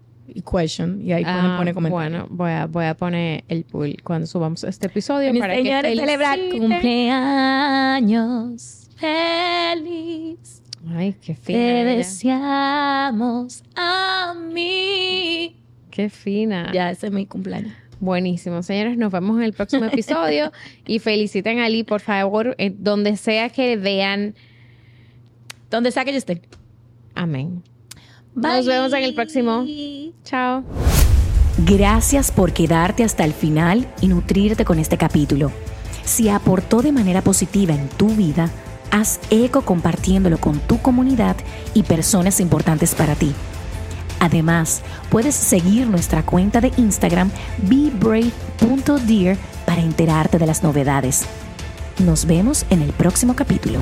question 0.41 1.01
y 1.01 1.11
ahí 1.13 1.23
Ah, 1.25 1.55
poner 1.57 1.73
comentarios. 1.73 2.11
Bueno, 2.11 2.27
voy 2.29 2.51
a, 2.51 2.65
voy 2.67 2.85
a 2.85 2.93
poner 2.95 3.43
el 3.47 3.63
pool 3.65 3.97
cuando 4.03 4.27
subamos 4.27 4.63
este 4.63 4.87
episodio 4.87 5.31
Mis 5.31 5.41
para 5.41 5.55
que 5.55 5.63
celebrar 5.95 6.39
cumpleaños 6.51 8.89
feliz. 8.95 10.61
Ay, 10.95 11.15
qué 11.21 11.35
fina. 11.35 11.59
Te 11.59 11.81
ella. 11.81 11.95
deseamos 11.97 13.63
a 13.75 14.33
mí. 14.33 15.55
Qué 15.91 16.09
fina. 16.09 16.71
Ya, 16.73 16.91
ese 16.91 17.07
es 17.07 17.13
mi 17.13 17.25
cumpleaños. 17.25 17.73
Buenísimo, 17.99 18.61
señores. 18.63 18.97
Nos 18.97 19.11
vemos 19.11 19.37
en 19.37 19.43
el 19.43 19.53
próximo 19.53 19.85
episodio 19.85 20.51
y 20.85 20.99
feliciten 20.99 21.59
a 21.59 21.65
Ali, 21.65 21.83
por 21.83 22.01
favor, 22.01 22.55
eh, 22.57 22.73
donde 22.77 23.15
sea 23.15 23.49
que 23.49 23.77
vean. 23.77 24.35
Donde 25.69 25.91
sea 25.91 26.03
que 26.03 26.11
yo 26.11 26.17
esté. 26.17 26.41
Amén. 27.15 27.63
Nos 28.35 28.65
vemos 28.65 28.93
en 28.93 29.03
el 29.03 29.13
próximo. 29.13 29.65
Chao. 30.23 30.63
Gracias 31.59 32.31
por 32.31 32.51
quedarte 32.51 33.03
hasta 33.03 33.23
el 33.23 33.33
final 33.33 33.87
y 34.01 34.07
nutrirte 34.07 34.65
con 34.65 34.79
este 34.79 34.97
capítulo. 34.97 35.51
Si 36.03 36.29
aportó 36.29 36.81
de 36.81 36.91
manera 36.91 37.21
positiva 37.21 37.73
en 37.73 37.87
tu 37.89 38.09
vida, 38.09 38.49
haz 38.91 39.19
eco 39.29 39.61
compartiéndolo 39.61 40.39
con 40.39 40.59
tu 40.59 40.81
comunidad 40.81 41.35
y 41.73 41.83
personas 41.83 42.39
importantes 42.39 42.95
para 42.95 43.15
ti. 43.15 43.33
Además, 44.19 44.81
puedes 45.09 45.35
seguir 45.35 45.87
nuestra 45.87 46.25
cuenta 46.25 46.61
de 46.61 46.71
Instagram 46.77 47.29
bebrave.dear 47.57 49.37
para 49.65 49.81
enterarte 49.81 50.39
de 50.39 50.47
las 50.47 50.63
novedades. 50.63 51.25
Nos 51.99 52.25
vemos 52.25 52.65
en 52.69 52.81
el 52.81 52.91
próximo 52.93 53.35
capítulo. 53.35 53.79